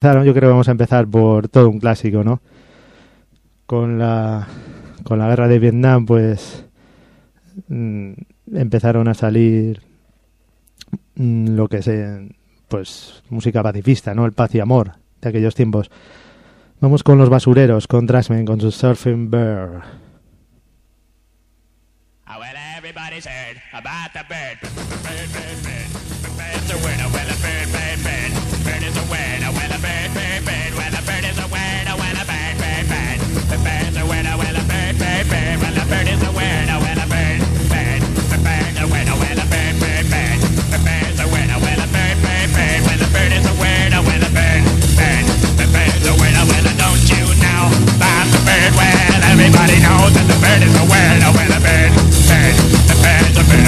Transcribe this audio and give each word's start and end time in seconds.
Yo 0.00 0.12
creo 0.12 0.32
que 0.34 0.46
vamos 0.46 0.68
a 0.68 0.70
empezar 0.70 1.08
por 1.08 1.48
todo 1.48 1.68
un 1.68 1.80
clásico, 1.80 2.22
¿no? 2.22 2.40
Con 3.66 3.98
la, 3.98 4.46
con 5.02 5.18
la 5.18 5.26
guerra 5.26 5.48
de 5.48 5.58
Vietnam, 5.58 6.06
pues 6.06 6.64
mm, 7.66 8.12
empezaron 8.54 9.08
a 9.08 9.14
salir 9.14 9.82
mm, 11.16 11.48
lo 11.48 11.66
que 11.66 11.82
se, 11.82 12.28
pues 12.68 13.24
música 13.28 13.60
pacifista, 13.60 14.14
¿no? 14.14 14.24
El 14.24 14.34
paz 14.34 14.54
y 14.54 14.60
amor 14.60 14.92
de 15.20 15.30
aquellos 15.30 15.56
tiempos. 15.56 15.90
Vamos 16.80 17.02
con 17.02 17.18
los 17.18 17.28
basureros, 17.28 17.88
con 17.88 18.06
Trasmen, 18.06 18.46
con 18.46 18.60
su 18.60 18.70
Surfing 18.70 19.28
Bear. 19.28 19.82
Oh, 22.28 22.38
well, 22.38 22.54
everybody's 22.76 23.26
heard 23.26 23.60
about 23.72 24.12
the 24.12 24.22
bird. 24.28 24.60
Bird, 25.02 25.32
bird, 25.32 25.64
bird. 25.64 27.37
The 50.28 50.36
bird 50.40 50.62
is 50.62 50.74
a 50.76 50.84
winner. 50.84 51.30
Well, 51.32 51.56
a 51.56 51.60
bird, 51.60 51.92
bird. 52.28 52.54
The 52.88 52.96
bird's 53.02 53.38
a 53.38 53.44
winner. 53.48 53.67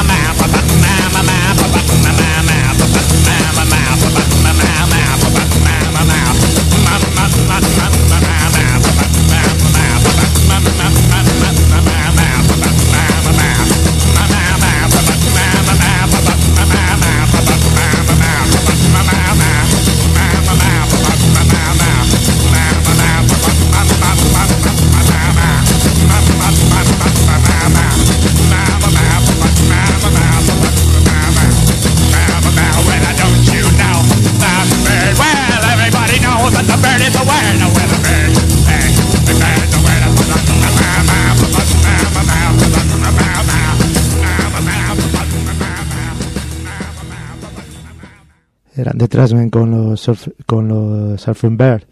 Con 49.21 49.69
los, 49.69 50.07
surf- 50.07 50.33
con 50.47 50.67
los 50.67 51.21
Surfing 51.21 51.55
Bear. 51.55 51.85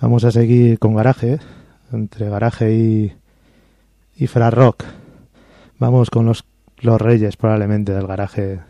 Vamos 0.00 0.24
a 0.24 0.30
seguir 0.30 0.78
con 0.78 0.94
Garaje, 0.94 1.40
entre 1.92 2.30
Garaje 2.30 2.72
y, 2.74 3.12
y 4.16 4.26
Fra 4.28 4.48
Rock. 4.50 4.84
Vamos 5.78 6.08
con 6.08 6.24
los, 6.24 6.46
los 6.80 6.98
Reyes, 7.02 7.36
probablemente, 7.36 7.92
del 7.92 8.06
Garaje. 8.06 8.60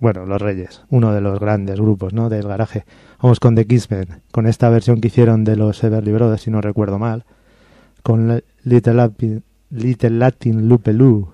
Bueno, 0.00 0.26
los 0.26 0.42
Reyes, 0.42 0.82
uno 0.90 1.12
de 1.14 1.20
los 1.20 1.38
grandes 1.38 1.78
grupos, 1.80 2.12
¿no? 2.12 2.28
Del 2.28 2.48
Garaje. 2.48 2.84
Vamos 3.22 3.38
con 3.38 3.54
The 3.54 3.68
Kissmen, 3.68 4.22
con 4.32 4.48
esta 4.48 4.68
versión 4.68 5.00
que 5.00 5.06
hicieron 5.06 5.44
de 5.44 5.54
los 5.54 5.84
Everly 5.84 6.10
Brothers, 6.10 6.42
si 6.42 6.50
no 6.50 6.60
recuerdo 6.60 6.98
mal. 6.98 7.24
Con 8.02 8.42
Little 8.64 8.94
Latin, 8.94 9.44
Little 9.70 10.10
Latin 10.10 10.68
Lupeloo. 10.68 11.32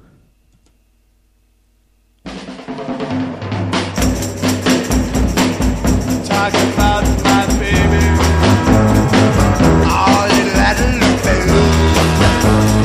All 9.92 10.30
in 10.30 10.48
Latin 10.56 10.98
baby. 11.22 12.79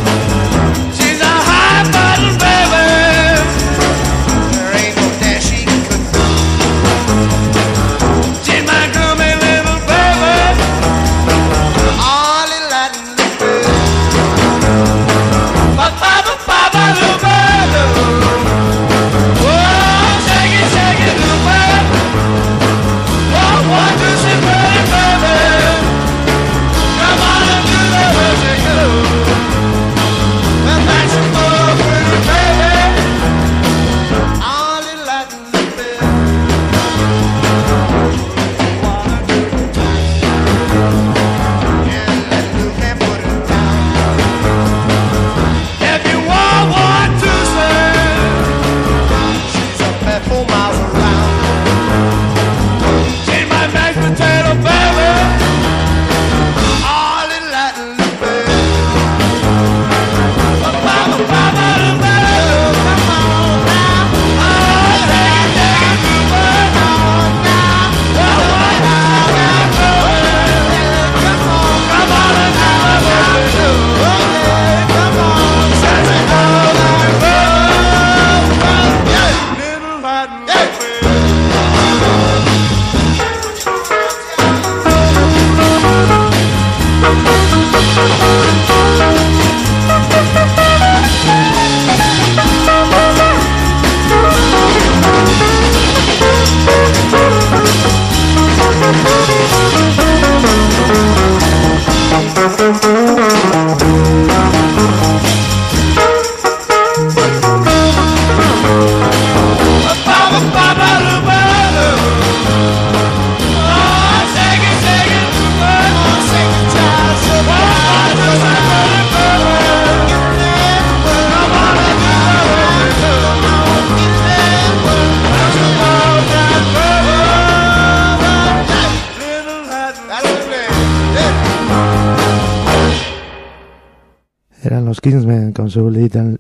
Little, 135.76 136.38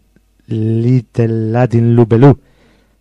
Little 0.48 1.52
Latin 1.52 1.96
Lupelú. 1.96 2.40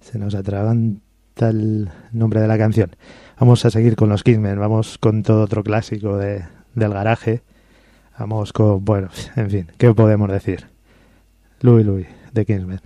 Se 0.00 0.18
nos 0.18 0.34
atraganta 0.34 1.48
el 1.48 1.88
nombre 2.12 2.40
de 2.40 2.48
la 2.48 2.58
canción. 2.58 2.90
Vamos 3.38 3.64
a 3.64 3.70
seguir 3.70 3.96
con 3.96 4.08
los 4.08 4.22
Kingsmen, 4.22 4.58
vamos 4.58 4.98
con 4.98 5.22
todo 5.22 5.42
otro 5.42 5.62
clásico 5.62 6.16
de, 6.16 6.44
del 6.74 6.92
garaje. 6.92 7.42
Vamos 8.18 8.52
con, 8.52 8.84
bueno, 8.84 9.08
en 9.36 9.50
fin, 9.50 9.66
¿qué 9.78 9.92
podemos 9.94 10.30
decir? 10.30 10.66
Louis 11.60 11.86
Louis, 11.86 12.06
de 12.32 12.44
Kingsmen. 12.44 12.80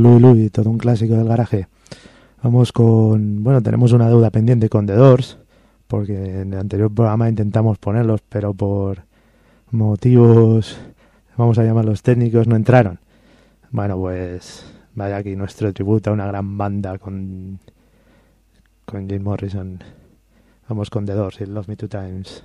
Louis 0.00 0.20
Louis, 0.20 0.52
todo 0.52 0.70
un 0.70 0.78
clásico 0.78 1.14
del 1.14 1.28
garaje. 1.28 1.68
Vamos 2.42 2.72
con, 2.72 3.42
bueno, 3.42 3.62
tenemos 3.62 3.92
una 3.92 4.08
deuda 4.08 4.30
pendiente 4.30 4.68
con 4.68 4.86
The 4.86 4.94
Doors, 4.94 5.38
porque 5.86 6.40
en 6.40 6.52
el 6.52 6.60
anterior 6.60 6.92
programa 6.92 7.28
intentamos 7.28 7.78
ponerlos, 7.78 8.20
pero 8.28 8.52
por 8.52 9.04
motivos, 9.70 10.78
vamos 11.36 11.58
a 11.58 11.64
llamarlos 11.64 12.02
técnicos, 12.02 12.46
no 12.46 12.56
entraron. 12.56 12.98
Bueno, 13.70 13.96
pues 13.98 14.64
vaya 14.94 15.16
aquí 15.16 15.36
nuestro 15.36 15.72
tributo 15.72 16.10
a 16.10 16.12
una 16.12 16.26
gran 16.26 16.56
banda 16.56 16.98
con, 16.98 17.58
con 18.84 19.08
Jim 19.08 19.22
Morrison. 19.22 19.78
Vamos 20.68 20.90
con 20.90 21.04
The 21.04 21.12
Doors 21.12 21.40
y 21.40 21.46
Love 21.46 21.68
Me 21.68 21.76
Two 21.76 21.88
Times. 21.88 22.44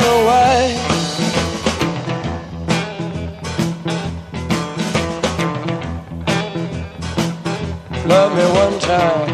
Love 8.11 8.35
me 8.35 8.43
one 8.43 8.77
time. 8.79 9.29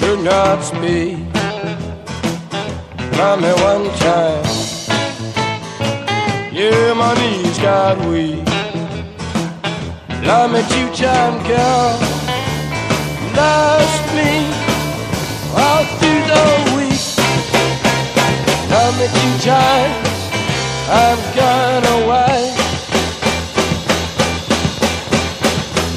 Do 0.00 0.22
not 0.22 0.64
speak. 0.64 1.18
Love 3.18 3.42
me 3.42 3.52
one 3.70 3.86
time. 3.98 4.44
Yeah, 6.54 6.94
my 6.94 7.12
knees 7.20 7.58
got 7.58 7.98
weak. 8.08 8.46
Love 10.24 10.52
me 10.52 10.62
two 10.72 10.88
time, 10.96 11.36
girl. 11.46 11.90
Lost 13.36 14.04
me 14.16 14.32
all 15.62 15.84
through 15.98 16.24
the 16.32 16.46
week. 16.76 17.04
Love 18.72 18.94
me 18.98 19.06
two 19.18 19.34
time. 19.44 19.92
I'm 20.88 21.20
gone 21.36 21.84
away. 22.02 22.49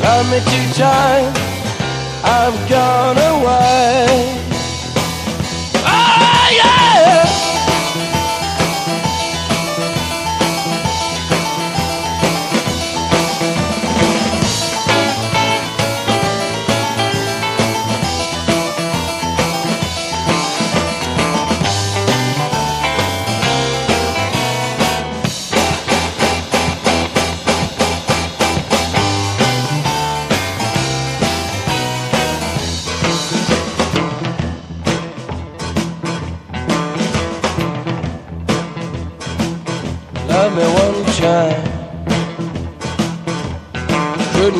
Love 0.03 0.29
me 0.29 0.39
two 0.39 0.74
times, 0.74 1.39
I've 2.25 2.69
gone 2.69 3.17
away. 3.17 4.42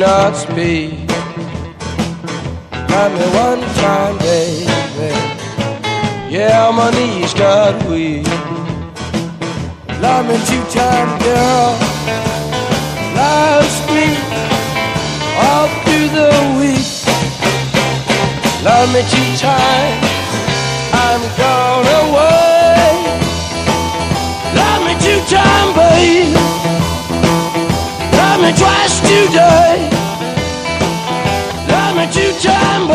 Not 0.05 0.36
speak. 0.36 0.91
Love 2.91 3.12
me 3.19 3.25
one 3.48 3.63
time, 3.83 4.17
baby. 4.17 5.12
Yeah, 6.36 6.72
my 6.79 6.89
knees 6.91 7.33
got 7.33 7.74
weak. 7.89 8.27
Love 10.03 10.25
me 10.29 10.38
two 10.50 10.63
time, 10.79 11.12
girl. 11.27 11.69
Last 13.19 13.79
week, 13.95 14.24
all 15.45 15.67
through 15.83 16.10
the 16.19 16.31
week. 16.60 16.89
Love 18.67 18.88
me 18.93 19.01
two 19.13 19.31
times. 19.48 20.03
I'm 21.05 21.22
gone 21.38 21.52
twice 28.57 29.00
today. 29.01 29.89
Love 31.69 31.95
me 31.98 32.05
two 32.12 32.31
time, 32.39 32.88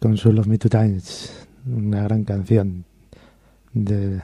con 0.00 0.16
su 0.16 0.32
Love 0.32 0.46
Me 0.46 0.58
Two 0.58 0.70
Times, 0.70 1.46
una 1.66 2.02
gran 2.02 2.24
canción 2.24 2.84
de, 3.72 4.20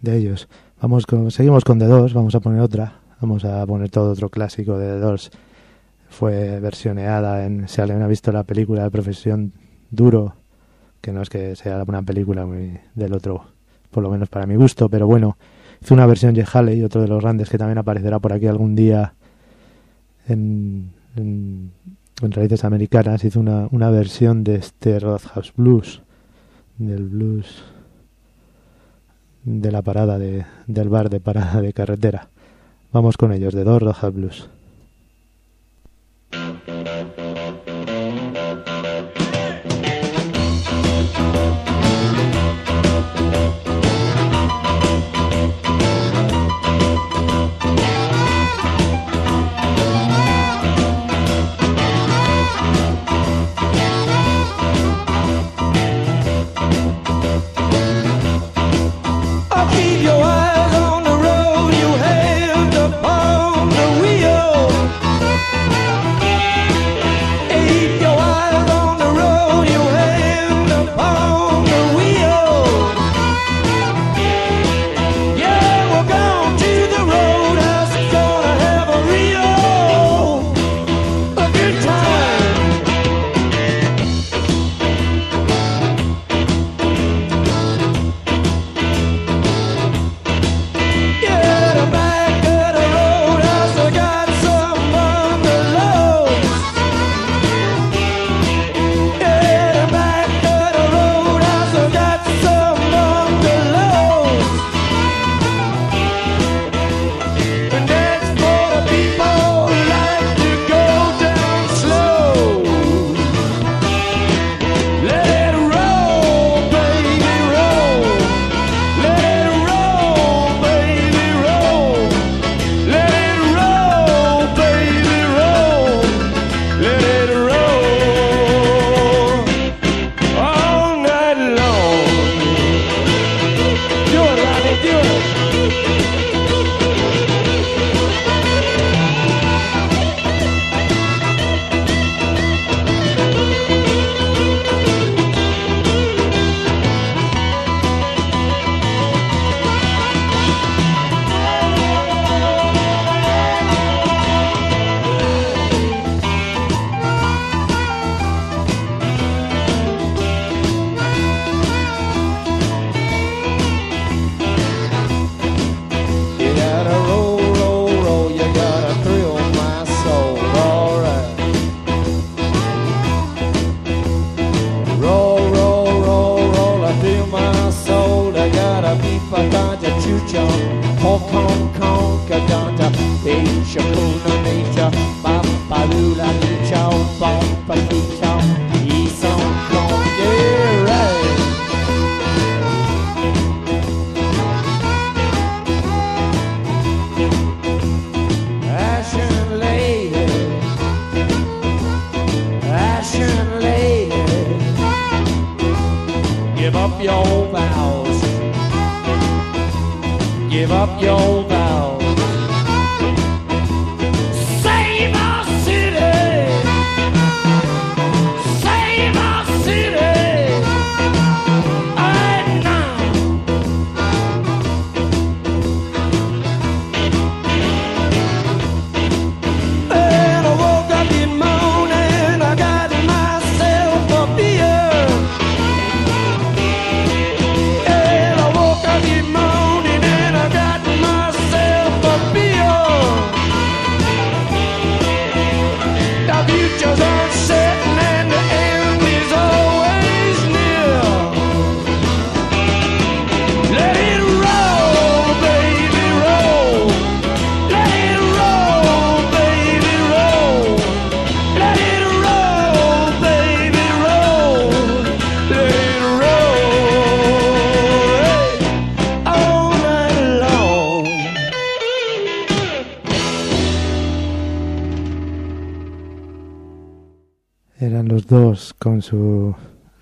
de 0.00 0.16
ellos. 0.16 0.48
Vamos 0.80 1.06
con, 1.06 1.30
seguimos 1.30 1.64
con 1.64 1.78
The 1.78 1.86
Doors, 1.86 2.12
vamos 2.12 2.34
a 2.34 2.40
poner 2.40 2.60
otra, 2.60 3.00
vamos 3.20 3.44
a 3.44 3.64
poner 3.66 3.88
todo 3.90 4.12
otro 4.12 4.28
clásico 4.28 4.78
de 4.78 4.94
The 4.94 4.98
Doors. 4.98 5.30
Fue 6.10 6.60
versioneada 6.60 7.46
en, 7.46 7.68
si 7.68 7.80
alguien 7.80 8.02
ha 8.02 8.06
visto 8.06 8.30
la 8.32 8.44
película 8.44 8.82
de 8.82 8.90
Profesión 8.90 9.52
Duro, 9.90 10.34
que 11.00 11.12
no 11.12 11.22
es 11.22 11.30
que 11.30 11.56
sea 11.56 11.82
una 11.86 12.02
película 12.02 12.44
muy 12.44 12.78
del 12.94 13.14
otro, 13.14 13.46
por 13.90 14.02
lo 14.02 14.10
menos 14.10 14.28
para 14.28 14.46
mi 14.46 14.56
gusto, 14.56 14.88
pero 14.88 15.06
bueno, 15.06 15.38
hizo 15.80 15.94
una 15.94 16.06
versión 16.06 16.34
Jeff 16.34 16.54
Haley, 16.54 16.82
otro 16.82 17.00
de 17.00 17.08
los 17.08 17.22
grandes 17.22 17.48
que 17.48 17.58
también 17.58 17.78
aparecerá 17.78 18.18
por 18.18 18.32
aquí 18.32 18.46
algún 18.46 18.74
día 18.74 19.14
en, 20.28 20.92
en 22.26 22.32
raíces 22.32 22.64
americanas, 22.64 23.24
hizo 23.24 23.40
una, 23.40 23.68
una 23.70 23.90
versión 23.90 24.44
de 24.44 24.56
este 24.56 24.98
Roadhouse 24.98 25.52
Blues, 25.56 26.02
del 26.78 27.08
blues 27.08 27.64
de 29.44 29.72
la 29.72 29.82
parada 29.82 30.18
de, 30.18 30.44
del 30.66 30.88
bar 30.88 31.10
de 31.10 31.20
parada 31.20 31.60
de 31.60 31.72
carretera. 31.72 32.28
Vamos 32.92 33.16
con 33.16 33.32
ellos, 33.32 33.54
de 33.54 33.64
dos 33.64 33.82
Roadhouse 33.82 34.14
Blues. 34.14 34.48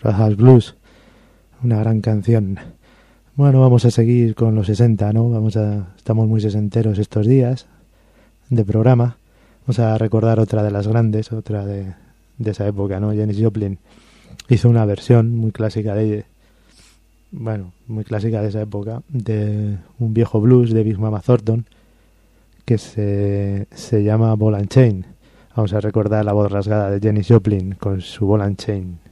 Roadhouse 0.03 0.37
Blues, 0.37 0.77
una 1.63 1.79
gran 1.81 2.01
canción. 2.01 2.59
Bueno, 3.37 3.61
vamos 3.61 3.85
a 3.85 3.91
seguir 3.91 4.35
con 4.35 4.55
los 4.55 4.67
60, 4.67 5.13
¿no? 5.13 5.31
Vamos 5.31 5.57
a 5.57 5.95
estamos 5.97 6.27
muy 6.29 6.41
sesenteros 6.41 6.99
estos 6.99 7.27
días 7.27 7.67
de 8.49 8.65
programa. 8.65 9.17
Vamos 9.67 9.79
a 9.79 9.97
recordar 9.99 10.41
otra 10.41 10.63
de 10.63 10.71
las 10.71 10.89
grandes, 10.89 11.33
otra 11.33 11.65
de, 11.65 11.95
de 12.39 12.51
esa 12.51 12.67
época, 12.67 12.99
¿no? 13.01 13.09
Janis 13.09 13.39
Joplin 13.41 13.79
hizo 14.49 14.69
una 14.69 14.85
versión 14.85 15.37
muy 15.37 15.53
clásica 15.53 15.95
de 15.95 16.25
bueno, 17.33 17.73
muy 17.87 18.05
clásica 18.05 18.43
de 18.43 18.49
esa 18.49 18.63
época 18.63 19.03
de 19.09 19.77
un 19.99 20.15
viejo 20.15 20.41
blues 20.41 20.73
de 20.73 20.83
Big 20.83 20.99
Mama 20.99 21.21
Thornton 21.21 21.65
que 22.65 22.79
se, 22.79 23.67
se 23.73 24.03
llama 24.03 24.35
Ball 24.35 24.67
Chain. 24.69 25.05
Vamos 25.55 25.73
a 25.73 25.81
recordar 25.81 26.25
la 26.25 26.33
voz 26.33 26.51
rasgada 26.51 26.91
de 26.91 27.01
Janis 27.01 27.29
Joplin 27.29 27.75
con 27.75 28.01
su 28.01 28.27
Ball 28.27 28.57
Chain. 28.57 29.10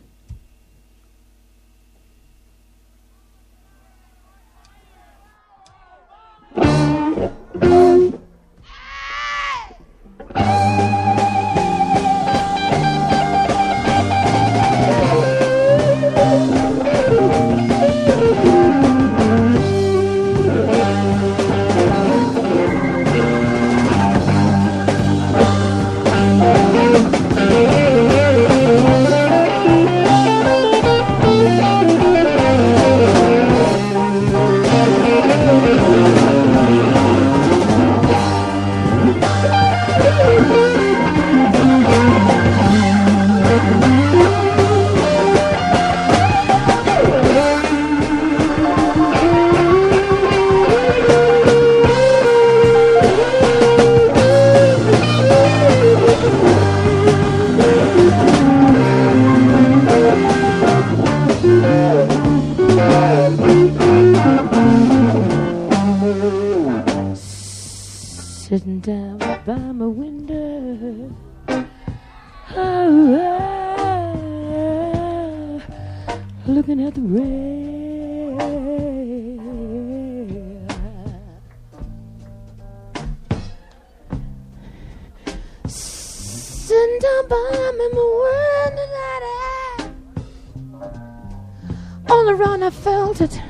All 92.08 92.30
around 92.30 92.62
I 92.62 92.70
felt 92.70 93.20
it. 93.20 93.40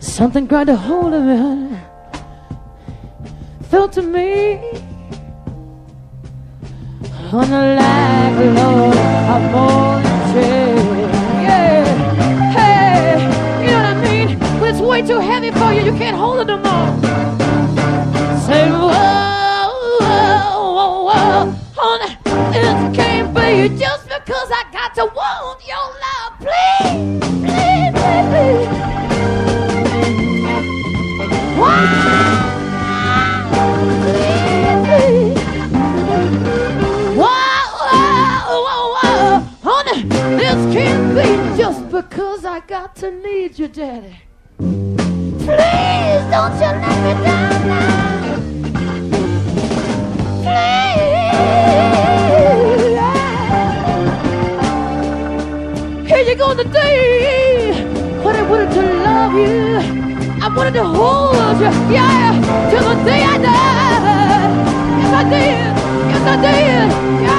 Something 0.00 0.46
grabbed 0.46 0.70
a 0.70 0.76
hold 0.76 1.12
of 1.14 1.22
me. 1.22 1.78
Felt 3.70 3.92
to 3.92 4.02
me 4.02 4.56
on 7.32 7.50
the 7.50 7.62
like 7.78 8.38
Lord 8.56 9.42
morning 9.52 10.32
train. 10.32 11.08
Yeah, 11.44 11.84
hey, 12.56 13.20
you 13.62 13.70
know 13.70 13.76
what 13.76 13.86
I 13.86 14.00
mean? 14.02 14.28
When 14.60 14.70
it's 14.74 14.80
way 14.80 15.02
too 15.02 15.20
heavy 15.20 15.50
for 15.50 15.72
you, 15.72 15.82
you 15.82 15.92
can't 15.98 16.16
hold 16.16 16.40
it 16.40 16.46
no 16.46 16.56
more. 16.56 17.17
Can't 23.58 23.78
just 23.78 24.04
because 24.08 24.50
I 24.52 24.64
got 24.72 24.94
to 24.94 25.04
want 25.06 25.66
your 25.66 25.76
love. 26.04 26.38
Please, 26.38 27.18
please, 27.42 27.90
please, 27.92 28.28
please. 28.30 28.68
This 40.38 40.60
can't 40.74 41.14
be 41.16 41.26
just 41.60 41.82
because 41.90 42.44
I 42.44 42.60
got 42.60 42.94
to 42.96 43.10
need 43.10 43.58
you, 43.58 43.66
Daddy. 43.68 44.20
Please 44.58 45.46
don't 46.30 46.54
you 46.54 46.60
let 46.60 46.98
me 47.04 47.12
down 47.24 47.66
now. 47.66 48.36
Please. 50.42 52.27
You 56.58 56.64
go. 56.64 58.22
But 58.24 58.34
I 58.34 58.42
wanted 58.50 58.72
to 58.72 58.82
love 58.82 59.34
you. 59.34 59.78
I 60.42 60.48
wanted 60.56 60.74
to 60.74 60.84
hold 60.84 61.60
you, 61.60 61.70
yeah, 61.94 62.34
till 62.68 62.82
the 62.82 63.04
day 63.04 63.22
I 63.22 63.38
die. 63.38 64.48
Yes, 64.98 65.14
I 65.14 65.22
did. 65.30 65.76
Yes, 66.10 66.22
I 66.26 66.36
did. 66.42 67.22
Yeah. 67.22 67.37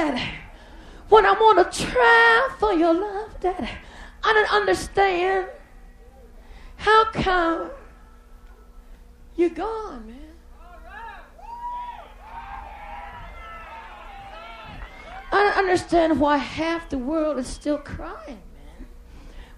Daddy, 0.00 0.30
when 1.10 1.26
I 1.26 1.32
want 1.32 1.70
to 1.70 1.84
try 1.84 2.48
for 2.58 2.72
your 2.72 2.94
love, 2.94 3.38
Daddy, 3.38 3.68
I 4.24 4.32
don't 4.32 4.50
understand 4.50 5.46
how 6.76 7.10
come 7.12 7.70
you're 9.36 9.50
gone, 9.50 10.06
man. 10.06 10.16
I 15.30 15.42
don't 15.42 15.58
understand 15.58 16.18
why 16.18 16.38
half 16.38 16.88
the 16.88 16.96
world 16.96 17.36
is 17.36 17.46
still 17.46 17.76
crying, 17.76 18.40
man. 18.54 18.86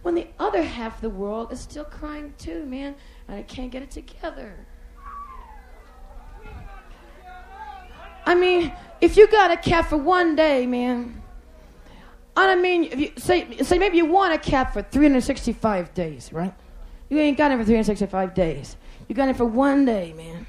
When 0.03 0.17
the 0.17 0.27
other 0.41 0.65
half 0.65 0.97
of 0.97 1.03
the 1.03 1.11
world 1.11 1.53
is 1.53 1.61
still 1.61 1.85
crying 1.85 2.35
too, 2.37 2.67
man, 2.67 2.97
and 3.29 3.37
I 3.37 3.43
can't 3.45 3.71
get 3.71 3.85
it 3.85 3.93
together. 3.93 4.67
I 8.25 8.35
mean, 8.35 8.73
if 9.01 9.17
you 9.17 9.27
got 9.29 9.51
a 9.51 9.57
cat 9.57 9.89
for 9.89 9.97
one 9.97 10.37
day, 10.37 10.67
man. 10.67 11.23
I 12.35 12.57
mean, 12.57 12.85
if 12.85 12.99
you 12.99 13.13
say 13.19 13.59
say 13.59 13.79
maybe 13.79 13.99
you 13.99 14.07
want 14.07 14.33
a 14.33 14.39
cat 14.39 14.73
for 14.73 14.83
365 14.83 15.93
days, 15.93 16.33
right? 16.33 16.55
You 17.11 17.19
ain't 17.19 17.37
got 17.37 17.51
it 17.51 17.59
for 17.59 17.65
365 17.65 18.33
days. 18.33 18.77
You 19.07 19.15
got 19.15 19.29
it 19.29 19.37
for 19.37 19.45
one 19.45 19.85
day, 19.85 20.15
man. 20.15 20.47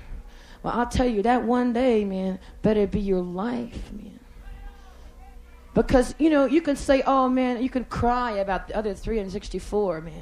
Well, 0.64 0.74
I'll 0.74 0.88
tell 0.88 1.08
you 1.08 1.22
that 1.24 1.44
one 1.44 1.74
day, 1.74 2.06
man, 2.06 2.40
better 2.62 2.88
be 2.88 3.02
your 3.02 3.20
life, 3.20 3.92
man. 3.92 4.20
Because, 5.74 6.16
you 6.20 6.30
know, 6.30 6.46
you 6.46 6.62
can 6.62 6.76
say, 6.76 7.02
oh, 7.06 7.28
man, 7.28 7.62
you 7.62 7.70
can 7.70 7.84
cry 7.86 8.34
about 8.34 8.70
the 8.70 8.78
other 8.78 8.94
364, 8.94 10.02
man. 10.02 10.14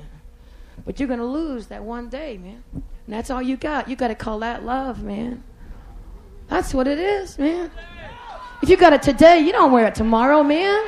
But 0.86 1.00
you're 1.00 1.08
going 1.08 1.20
to 1.20 1.26
lose 1.26 1.68
that 1.68 1.84
one 1.84 2.10
day, 2.10 2.38
man. 2.38 2.64
And 2.74 2.84
that's 3.08 3.30
all 3.30 3.42
you 3.42 3.58
got. 3.58 3.88
You 3.88 3.96
got 3.96 4.08
to 4.08 4.16
call 4.16 4.40
that 4.40 4.64
love, 4.64 5.04
man. 5.04 5.44
That's 6.52 6.74
what 6.74 6.86
it 6.86 7.00
is, 7.00 7.40
man. 7.40 7.72
If 8.62 8.68
you 8.68 8.76
got 8.76 8.92
it 8.92 9.02
today, 9.02 9.40
you 9.40 9.54
don't 9.54 9.72
wear 9.72 9.88
it 9.88 9.96
tomorrow, 9.96 10.44
man. 10.44 10.84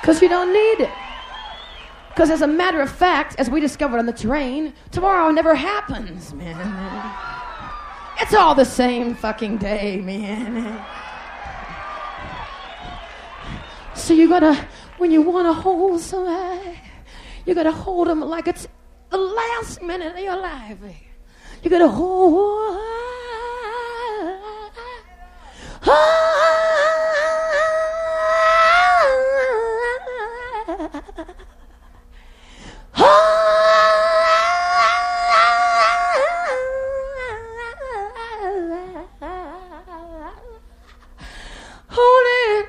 Because 0.00 0.22
you 0.22 0.28
don't 0.30 0.54
need 0.54 0.80
it. 0.86 0.90
Because 2.08 2.30
as 2.30 2.40
a 2.40 2.46
matter 2.46 2.80
of 2.80 2.90
fact, 2.90 3.34
as 3.38 3.50
we 3.50 3.60
discovered 3.60 3.98
on 3.98 4.06
the 4.06 4.12
train, 4.12 4.72
tomorrow 4.90 5.30
never 5.30 5.54
happens, 5.54 6.32
man. 6.32 6.56
It's 8.22 8.32
all 8.32 8.54
the 8.54 8.64
same 8.64 9.14
fucking 9.14 9.58
day, 9.58 10.00
man. 10.00 10.82
So 13.94 14.14
you 14.14 14.30
gotta, 14.30 14.66
when 14.96 15.10
you 15.10 15.20
wanna 15.20 15.52
hold 15.52 16.00
somebody, 16.00 16.80
you 17.44 17.54
gotta 17.54 17.70
hold 17.70 18.08
them 18.08 18.20
like 18.20 18.48
it's 18.48 18.66
the 19.10 19.18
last 19.18 19.82
minute 19.82 20.14
of 20.14 20.20
your 20.20 20.38
life. 20.38 20.78
You 21.68 21.88
hold. 21.88 22.78
Hold 41.88 42.26
it. 42.28 42.68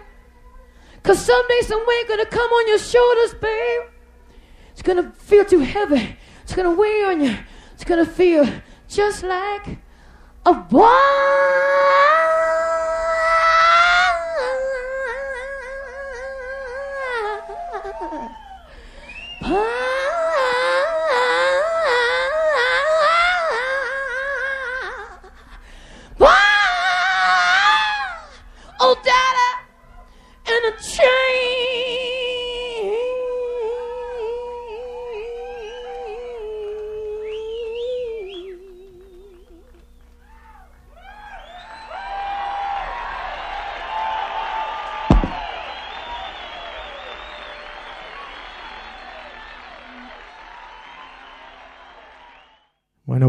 Cause 1.04 1.24
someday 1.24 1.62
some 1.62 1.86
weight 1.86 2.08
gonna 2.08 2.26
come 2.26 2.40
on 2.42 2.68
your 2.68 2.80
shoulders, 2.80 3.36
babe. 3.36 3.82
It's 4.72 4.82
gonna 4.82 5.12
feel 5.20 5.46
too 5.46 5.60
heavy. 5.60 6.18
It's 6.42 6.56
gonna 6.56 6.74
weigh 6.74 7.04
on 7.04 7.22
you. 7.22 7.38
It's 7.76 7.84
gonna 7.84 8.08
feel 8.08 8.50
just 8.90 9.24
like 9.24 9.78
a 10.46 10.54
boy. 10.54 11.78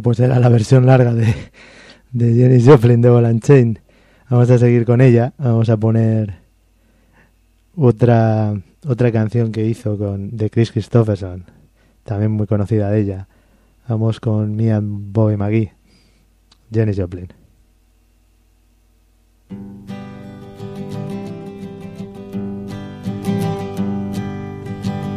Pues 0.08 0.20
era 0.20 0.38
la 0.38 0.48
versión 0.48 0.86
larga 0.86 1.12
de, 1.12 1.34
de 2.12 2.34
Jenny 2.34 2.64
Joplin 2.64 3.02
de 3.02 3.10
Ball 3.10 3.26
and 3.26 3.42
Chain. 3.42 3.78
Vamos 4.30 4.48
a 4.48 4.56
seguir 4.56 4.86
con 4.86 5.02
ella. 5.02 5.34
Vamos 5.36 5.68
a 5.68 5.76
poner 5.76 6.36
otra 7.76 8.58
otra 8.86 9.12
canción 9.12 9.52
que 9.52 9.66
hizo 9.66 9.98
con 9.98 10.34
de 10.34 10.48
Chris 10.48 10.72
Christopherson, 10.72 11.44
también 12.04 12.30
muy 12.30 12.46
conocida 12.46 12.88
de 12.90 13.00
ella. 13.00 13.28
Vamos 13.86 14.18
con 14.18 14.58
and 14.58 15.12
Bobby 15.12 15.36
McGee, 15.36 15.72
Jenny 16.72 16.94
Joplin. 16.94 17.28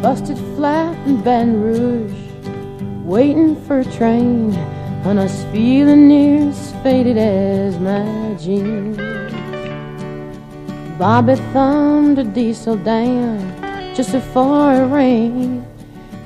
busted 0.02 0.38
flat 0.58 0.98
in 1.08 1.22
Baton 1.22 1.62
Rouge, 1.62 2.12
waiting 3.06 3.56
for 3.64 3.80
a 3.80 3.86
train, 3.86 4.52
and 5.04 5.20
I 5.20 5.24
was 5.24 5.44
feeling 5.46 6.08
near 6.08 6.50
as 6.50 6.72
faded 6.84 7.18
as 7.18 7.80
my 7.80 8.36
jeans. 8.36 8.98
Bobby 10.98 11.36
thumbed 11.54 12.20
a 12.20 12.24
diesel 12.24 12.76
down 12.76 13.40
just 13.96 14.12
before 14.12 14.74
it 14.74 14.86
rained 14.88 15.66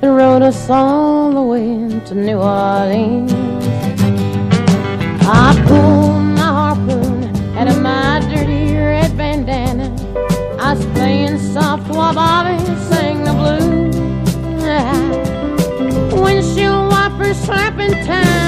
and 0.01 0.15
rode 0.15 0.41
us 0.41 0.69
all 0.69 1.31
the 1.31 1.41
way 1.41 1.99
to 2.07 2.15
New 2.15 2.38
Orleans. 2.38 3.31
I 5.27 5.55
pulled 5.67 6.23
my 6.38 6.51
harpoon 6.59 7.23
out 7.57 7.67
of 7.69 7.81
my 7.81 8.19
dirty 8.29 8.75
red 8.75 9.15
bandana. 9.17 9.88
I 10.59 10.73
was 10.73 10.85
playing 10.88 11.39
soft 11.39 11.88
while 11.89 12.13
Bobby 12.13 12.57
sang 12.89 13.23
the 13.23 13.33
blues. 13.33 13.95
Windshield 16.13 16.89
wipers 16.91 17.38
slapping 17.38 17.93
time. 18.05 18.44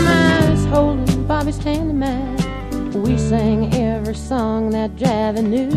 We 3.07 3.17
sang 3.17 3.73
every 3.73 4.15
song 4.15 4.71
that 4.71 4.97
Javi 4.97 5.41
knew. 5.41 5.71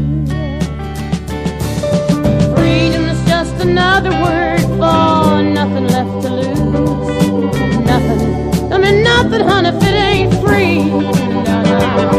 Freedom 2.57 3.05
is 3.05 3.25
just 3.29 3.55
another 3.61 4.11
word 4.11 4.63
for 4.63 5.41
nothing 5.41 5.87
left 5.87 6.23
to 6.23 6.29
lose. 6.29 7.57
Nothing. 7.87 8.73
I 8.73 8.79
mean, 8.79 9.05
nothing, 9.05 9.47
honey, 9.47 9.69
if 9.69 9.77
it 9.77 9.95
ain't 9.95 10.35
free. 10.43 10.87
No. 10.87 12.11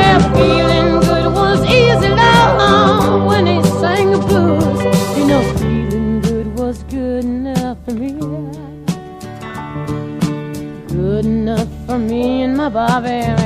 Yeah, 0.00 0.18
feeling 0.32 1.00
good 1.00 1.34
was 1.34 1.60
easy, 1.66 2.08
love, 2.08 3.26
when 3.26 3.46
he 3.46 3.62
sang 3.62 4.12
the 4.12 4.18
blues. 4.18 5.18
You 5.18 5.26
know, 5.26 5.42
feeling 5.58 6.22
good 6.22 6.58
was 6.58 6.82
good 6.84 7.24
enough 7.26 7.76
for 7.84 7.92
me. 7.92 8.12
Good 10.88 11.26
enough 11.26 11.68
for 11.86 11.98
me 11.98 12.40
and 12.40 12.56
my 12.56 12.70
Bobby 12.70 13.45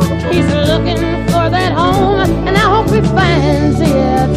He's 0.31 0.47
looking 0.47 1.03
for 1.27 1.49
that 1.49 1.73
home, 1.73 2.21
and 2.47 2.55
I 2.57 2.65
hope 2.73 2.89
he 2.89 3.01
finds 3.01 3.79
it. 3.81 4.31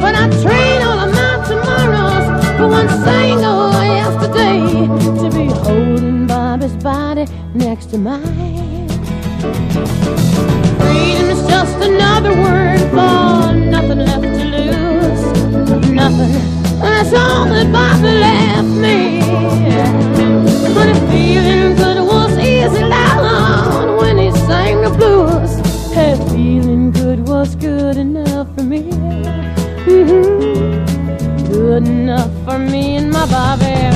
But 0.00 0.14
I 0.14 0.28
trade 0.42 0.82
all 0.82 0.98
of 1.06 1.12
my 1.12 1.44
tomorrows 1.46 2.26
for 2.56 2.68
one 2.68 2.88
single 2.88 3.72
yesterday 4.00 4.60
to 5.20 5.30
be 5.36 5.46
holding 5.46 6.26
Bobby's 6.26 6.76
body 6.82 7.26
next 7.54 7.86
to 7.90 7.98
mine. 7.98 8.88
Freedom's 10.78 11.42
just 11.48 11.76
another 11.90 12.32
word 12.34 12.80
for 12.90 13.52
nothing 13.54 13.98
left 13.98 14.22
to 14.22 14.44
lose. 14.56 15.22
Nothing. 15.90 16.32
That's 16.80 17.12
all 17.12 17.46
that 17.46 17.72
Bobby 17.72 18.12
left 18.18 18.68
me. 18.68 19.11
The 24.82 24.90
blues. 24.90 25.52
Hey, 25.94 26.16
feeling 26.30 26.90
good 26.90 27.28
was 27.28 27.54
good 27.54 27.96
enough 27.96 28.48
for 28.56 28.64
me. 28.64 28.80
Mhm. 29.86 31.46
Good 31.52 31.86
enough 31.86 32.30
for 32.44 32.58
me 32.58 32.96
and 32.96 33.12
my 33.12 33.24
Bobby. 33.26 33.91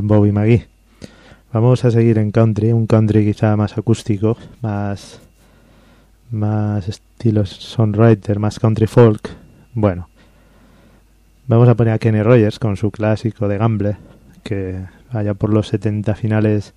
Bobby 0.00 0.32
McGee. 0.32 0.66
Vamos 1.52 1.84
a 1.84 1.90
seguir 1.90 2.18
en 2.18 2.32
country, 2.32 2.72
un 2.72 2.86
country 2.86 3.24
quizá 3.24 3.56
más 3.56 3.78
acústico, 3.78 4.36
más 4.60 5.20
más 6.30 6.88
estilo 6.88 7.46
songwriter, 7.46 8.38
más 8.38 8.58
country 8.58 8.86
folk. 8.86 9.30
Bueno, 9.72 10.08
vamos 11.46 11.68
a 11.68 11.74
poner 11.74 11.94
a 11.94 11.98
Kenny 11.98 12.22
Rogers 12.22 12.58
con 12.58 12.76
su 12.76 12.90
clásico 12.90 13.48
de 13.48 13.58
Gamble, 13.58 13.96
que 14.42 14.84
allá 15.10 15.34
por 15.34 15.52
los 15.52 15.68
70 15.68 16.14
finales, 16.14 16.74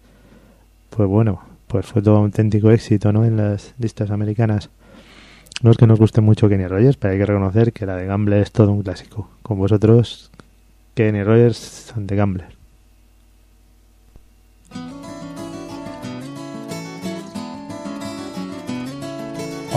pues 0.90 1.10
bueno, 1.10 1.42
pues 1.68 1.86
fue 1.86 2.02
todo 2.02 2.20
un 2.20 2.26
auténtico 2.26 2.72
éxito, 2.72 3.12
¿no? 3.12 3.26
En 3.26 3.38
las 3.38 3.74
listas 3.80 4.12
americanas. 4.12 4.70
No 5.64 5.72
es 5.72 5.78
que 5.78 5.88
nos 5.88 6.00
guste 6.00 6.22
mucho 6.22 6.48
Kenny 6.48 6.68
Rogers, 6.68 6.98
pero 6.98 7.14
hay 7.14 7.20
que 7.20 7.26
reconocer 7.26 7.74
que 7.74 7.86
la 7.86 7.96
de 7.96 8.06
Gamble 8.06 8.42
es 8.42 8.52
todo 8.52 8.72
un 8.72 8.84
clásico. 8.84 9.30
Con 9.42 9.58
vosotros, 9.58 10.32
Kenny 10.94 11.24
Rogers 11.24 11.94
de 11.96 12.16
Gambler. 12.16 12.57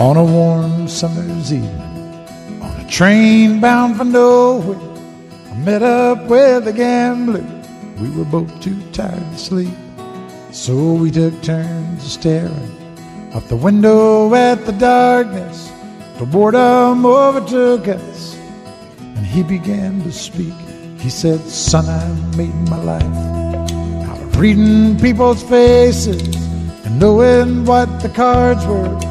On 0.01 0.17
a 0.17 0.23
warm 0.23 0.87
summer's 0.87 1.53
evening, 1.53 2.59
on 2.59 2.75
a 2.79 2.89
train 2.89 3.61
bound 3.61 3.97
for 3.97 4.03
nowhere, 4.03 4.75
I 5.51 5.55
met 5.57 5.83
up 5.83 6.25
with 6.27 6.67
a 6.67 6.73
gambler. 6.73 7.45
We 7.99 8.09
were 8.09 8.25
both 8.25 8.49
too 8.61 8.81
tired 8.93 9.19
to 9.19 9.37
sleep, 9.37 9.77
so 10.51 10.93
we 10.93 11.11
took 11.11 11.39
turns 11.43 12.01
staring 12.13 13.31
out 13.35 13.47
the 13.47 13.55
window 13.55 14.33
at 14.33 14.65
the 14.65 14.71
darkness. 14.71 15.71
The 16.17 16.25
boredom 16.25 17.05
overtook 17.05 17.87
us, 17.87 18.35
and 18.97 19.23
he 19.23 19.43
began 19.43 20.01
to 20.01 20.11
speak. 20.11 20.55
He 20.97 21.11
said, 21.11 21.41
Son, 21.41 21.85
I've 21.85 22.37
made 22.37 22.55
my 22.71 22.81
life 22.81 24.09
out 24.09 24.19
of 24.19 24.39
reading 24.39 24.97
people's 24.97 25.43
faces 25.43 26.35
and 26.87 26.99
knowing 26.99 27.65
what 27.65 28.01
the 28.01 28.09
cards 28.09 28.65
were 28.65 29.10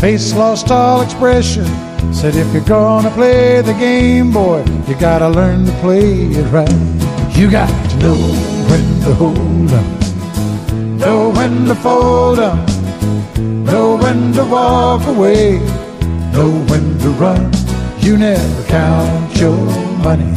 Face 0.00 0.32
lost 0.34 0.70
all 0.70 1.02
expression. 1.02 1.66
Said, 2.10 2.34
if 2.34 2.50
you're 2.54 2.64
gonna 2.64 3.10
play 3.10 3.60
the 3.60 3.74
game, 3.74 4.32
boy, 4.32 4.64
you 4.88 4.94
gotta 4.94 5.28
learn 5.28 5.66
to 5.66 5.72
play 5.72 6.22
it 6.40 6.46
right. 6.50 6.72
You 7.36 7.50
got 7.50 7.68
to 7.90 7.96
know 7.98 8.16
when 8.70 8.86
to 9.04 9.14
hold 9.14 9.70
'em, 9.70 10.96
know 10.96 11.28
when 11.28 11.66
to 11.66 11.74
fold 11.74 12.38
'em, 12.38 12.64
know 13.64 13.98
when 13.98 14.32
to 14.32 14.44
walk 14.44 15.06
away, 15.06 15.58
know 16.32 16.50
when 16.70 16.98
to 17.00 17.10
run. 17.20 17.50
You 18.00 18.16
never 18.16 18.62
count 18.68 19.36
your 19.36 19.66
money. 20.02 20.32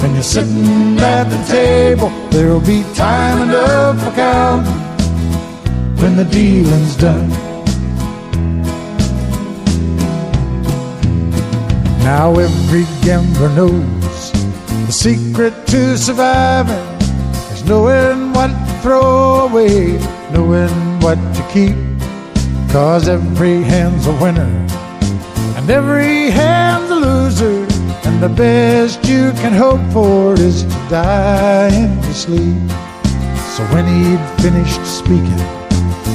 When 0.00 0.14
you're 0.14 0.22
sitting 0.22 0.98
at 0.98 1.24
the 1.28 1.42
table, 1.44 2.10
there'll 2.30 2.60
be 2.60 2.82
time 2.94 3.42
enough 3.42 4.02
for 4.02 4.12
counting 4.12 4.80
when 6.00 6.16
the 6.16 6.24
dealing's 6.24 6.96
done. 6.96 7.45
Now 12.06 12.34
every 12.34 12.84
gambler 13.02 13.48
knows 13.48 14.30
the 14.86 14.92
secret 14.92 15.66
to 15.66 15.98
surviving 15.98 16.86
is 17.52 17.64
knowing 17.64 18.32
what 18.32 18.46
to 18.46 18.72
throw 18.80 19.48
away, 19.48 19.98
knowing 20.30 21.00
what 21.00 21.18
to 21.34 21.42
keep. 21.52 21.74
Cause 22.70 23.08
every 23.08 23.60
hand's 23.60 24.06
a 24.06 24.12
winner 24.22 24.54
and 25.56 25.68
every 25.68 26.30
hand's 26.30 26.92
a 26.92 26.94
loser. 26.94 27.66
And 28.06 28.22
the 28.22 28.28
best 28.28 29.04
you 29.04 29.32
can 29.42 29.52
hope 29.52 29.82
for 29.92 30.34
is 30.34 30.62
to 30.62 30.86
die 30.88 31.74
in 31.74 32.00
your 32.04 32.14
sleep. 32.14 32.70
So 33.56 33.64
when 33.74 33.84
he'd 33.84 34.24
finished 34.40 34.86
speaking, 34.86 35.42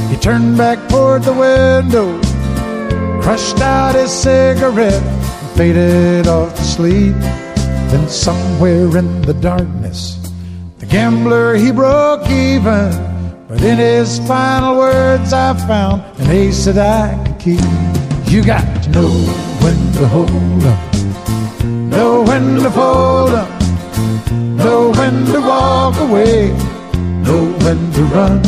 he 0.10 0.16
turned 0.16 0.58
back 0.58 0.80
toward 0.88 1.24
the 1.24 1.34
window, 1.34 2.18
crushed 3.22 3.60
out 3.60 3.96
his 3.96 4.10
cigarette, 4.10 5.21
faded 5.56 6.28
off 6.28 6.56
to 6.56 6.64
sleep. 6.64 7.16
Then 7.92 8.08
somewhere 8.08 8.98
in 8.98 9.22
the 9.24 9.34
darkness, 9.34 10.18
the 10.80 10.86
gambler 10.86 11.56
he 11.56 11.72
broke 11.72 12.30
even. 12.30 12.92
But 13.48 13.62
in 13.62 13.78
his 13.78 14.20
final 14.20 14.78
words, 14.78 15.34
I 15.34 15.54
found 15.68 16.04
an 16.20 16.30
ace 16.30 16.66
that 16.66 16.78
I 16.78 17.22
could 17.26 17.40
keep. 17.40 18.32
You 18.32 18.44
got 18.44 18.84
to 18.84 18.90
know 18.92 19.12
when 19.64 19.78
to 20.00 20.08
hold 20.08 20.64
up, 20.64 20.94
know 21.66 22.24
when 22.24 22.56
to 22.64 22.72
fold 22.72 23.32
up, 23.32 23.62
know 24.32 24.92
when 24.92 25.26
to 25.26 25.42
walk 25.42 26.00
away, 26.00 26.48
know 27.26 27.52
when 27.64 27.92
to 27.92 28.04
run. 28.16 28.42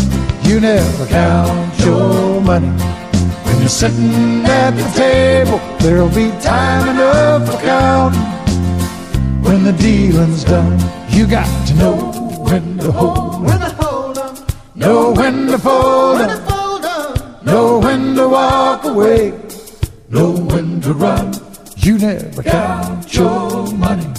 You 0.43 0.61
never 0.61 1.05
count 1.07 1.79
your 1.79 2.39
money. 2.41 3.02
When 3.63 3.69
you're 3.69 3.79
sitting 3.79 4.45
at 4.45 4.71
the 4.71 4.83
table, 4.93 5.57
there'll 5.79 6.09
be 6.09 6.31
time 6.41 6.89
enough 6.89 7.49
for 7.49 7.61
counting. 7.63 8.19
When 9.41 9.63
the 9.63 9.71
dealing's 9.71 10.43
done, 10.43 10.77
you 11.07 11.25
got 11.25 11.47
to 11.67 11.73
know 11.75 11.95
when 12.39 12.77
to 12.79 12.91
hold 12.91 13.41
When 13.45 13.61
I 13.61 13.69
hold 13.69 14.17
up, 14.17 14.51
know 14.75 15.13
when 15.13 15.47
to 15.47 15.57
fold 15.57 16.19
when 16.19 16.29
I 16.29 16.45
fold 16.45 16.83
up, 16.83 17.45
know 17.45 17.79
when 17.79 18.15
to 18.15 18.27
walk 18.27 18.83
away, 18.83 19.31
know 20.09 20.31
when 20.33 20.81
to 20.81 20.91
run. 20.91 21.33
You 21.77 21.97
never 21.99 22.43
count 22.43 23.15
your 23.15 23.71
money. 23.75 24.11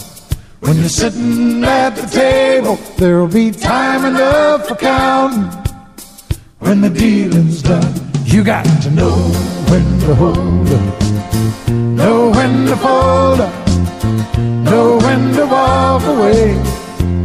When 0.61 0.77
you're 0.77 0.89
sitting 0.89 1.63
at 1.65 1.91
the 1.91 2.07
table, 2.07 2.77
there'll 2.97 3.29
be 3.29 3.51
time 3.51 4.07
enough 4.07 4.69
for 4.69 4.77
counting. 4.77 5.51
When 6.61 6.81
the 6.81 6.89
dealing's 6.89 7.61
done, 7.61 8.04
you 8.35 8.43
got 8.43 8.65
to 8.83 8.91
know 8.91 9.15
when 9.71 9.85
to 10.01 10.13
hold 10.17 10.69
up, 10.69 11.03
know 11.71 12.31
when 12.31 12.67
to 12.67 12.75
fold 12.75 13.41
up, 13.41 13.69
know 14.67 14.99
when 14.99 15.33
to 15.35 15.47
walk 15.47 16.03
away, 16.03 16.55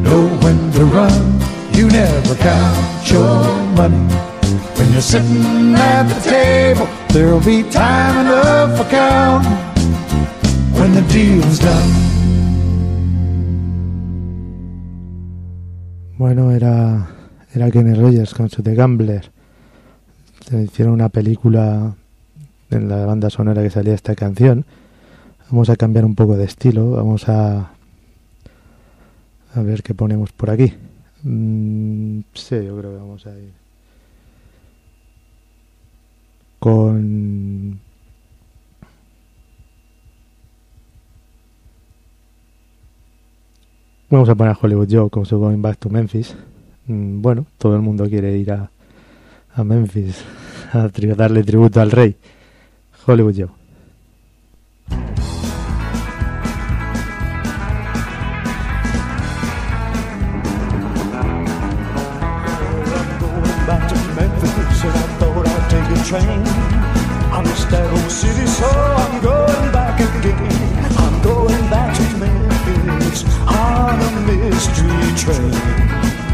know 0.06 0.28
when 0.44 0.72
to 0.74 0.86
run. 0.86 1.42
You 1.74 1.88
never 1.88 2.36
count 2.36 3.10
your 3.10 3.42
money. 3.74 4.06
When 4.78 4.92
you're 4.92 5.02
sitting 5.02 5.74
at 5.74 6.04
the 6.04 6.30
table, 6.30 6.88
there'll 7.08 7.40
be 7.40 7.64
time 7.64 8.28
enough 8.28 8.78
for 8.78 8.88
counting. 8.92 9.58
When 10.78 10.94
the 10.94 11.02
deal's 11.12 11.58
done. 11.58 11.92
Bueno, 16.20 16.52
era, 16.52 17.08
era 17.56 17.72
Kenny 17.72 17.96
Rogers 17.96 18.36
con 18.36 18.48
su 18.50 18.62
The 18.62 18.76
Gambler. 18.76 19.39
Se 20.46 20.64
hicieron 20.64 20.94
una 20.94 21.10
película 21.10 21.96
en 22.72 22.90
la 22.90 23.06
banda 23.06 23.30
sonora 23.30 23.62
que 23.62 23.70
salía 23.70 23.94
esta 23.94 24.16
canción. 24.16 24.66
Vamos 25.52 25.70
a 25.70 25.76
cambiar 25.76 26.06
un 26.06 26.16
poco 26.16 26.38
de 26.38 26.46
estilo. 26.46 26.92
Vamos 26.92 27.28
a. 27.30 27.72
A 29.56 29.62
ver 29.62 29.82
qué 29.82 29.94
ponemos 29.94 30.32
por 30.32 30.52
aquí. 30.52 30.74
Mm, 31.24 32.20
sí, 32.34 32.56
yo 32.56 32.78
creo 32.78 32.92
que 32.92 32.98
vamos 32.98 33.26
a 33.26 33.32
ir. 33.38 33.52
Con. 36.60 37.80
Vamos 44.10 44.28
a 44.30 44.36
poner 44.36 44.56
Hollywood 44.60 44.88
Joe 44.90 45.10
con 45.10 45.26
su 45.26 45.38
Going 45.38 45.62
Back 45.62 45.78
to 45.80 45.90
Memphis. 45.90 46.36
Mm, 46.88 47.22
Bueno, 47.22 47.46
todo 47.58 47.76
el 47.76 47.82
mundo 47.82 48.08
quiere 48.08 48.36
ir 48.38 48.52
a, 48.52 48.72
a 49.60 49.64
Memphis 49.64 50.24
a 50.72 50.90
tri- 50.90 51.14
darle 51.14 51.44
tributo 51.44 51.80
al 51.80 51.90
rey. 51.90 52.16
Hollywood 53.06 53.34
Joe. 53.34 53.58
train. 66.10 66.42
I 67.32 67.44
miss 67.44 67.66
that 67.66 67.88
old 67.92 68.10
city, 68.10 68.48
so 68.48 68.66
I'm 68.66 69.22
going 69.22 69.72
back 69.72 70.00
again. 70.00 70.98
I'm 70.98 71.22
going 71.22 71.70
back 71.70 71.94
to 71.98 72.18
Memphis 72.18 73.24
on 73.46 74.02
a 74.02 74.12
mystery 74.26 75.14
train. 75.16 76.29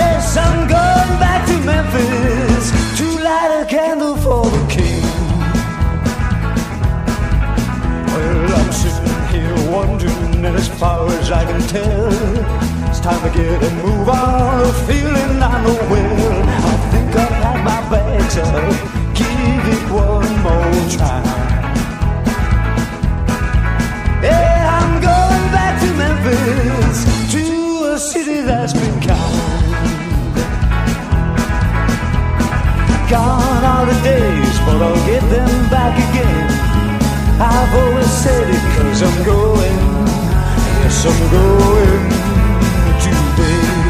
Yes, 0.00 0.34
I'm 0.36 0.60
going 0.76 1.12
back 1.24 1.42
to 1.48 1.56
Memphis 1.70 2.64
to 2.98 3.06
light 3.26 3.52
a 3.60 3.64
candle 3.66 4.16
for 4.24 4.44
the 4.56 4.62
king. 4.76 5.04
Well, 8.12 8.48
I'm 8.60 8.72
sitting 8.82 9.22
here 9.34 9.56
wondering, 9.70 10.44
and 10.46 10.56
as 10.56 10.68
far 10.80 11.06
as 11.18 11.30
I 11.30 11.44
can 11.50 11.60
tell, 11.74 12.08
it's 12.88 13.00
time 13.00 13.20
to 13.26 13.30
get 13.36 13.62
a 13.62 13.70
move 13.84 14.08
on. 14.08 14.64
A 14.70 14.72
feeling 14.88 15.32
I 15.52 15.54
know 15.64 15.80
well. 15.92 16.34
I 16.72 16.76
think 16.92 17.10
I'll 17.22 17.34
pack 17.42 17.58
my 17.70 17.80
bags 17.92 18.36
up, 18.38 18.72
give 19.20 19.64
it 19.76 19.84
one 20.06 20.32
more 20.46 20.76
try. 20.94 21.20
Yeah, 24.24 24.78
I'm 24.78 24.92
going 25.10 25.46
back 25.56 25.74
to 25.82 25.88
Memphis, 26.02 26.98
to 27.34 27.44
a 27.92 27.98
city 27.98 28.40
that's 28.48 28.72
been 28.72 28.98
kind. 29.02 29.39
Gone 33.10 33.64
are 33.64 33.86
the 33.86 34.00
days, 34.04 34.58
but 34.60 34.80
I'll 34.80 34.94
get 35.04 35.20
them 35.30 35.68
back 35.68 35.98
again. 35.98 36.46
I've 37.42 37.74
always 37.74 38.08
said 38.08 38.48
it 38.48 38.62
cause 38.78 39.02
I'm 39.02 39.24
going, 39.24 39.78
yes 40.78 41.04
I'm 41.10 41.20
going 41.34 42.06
today. 43.02 43.80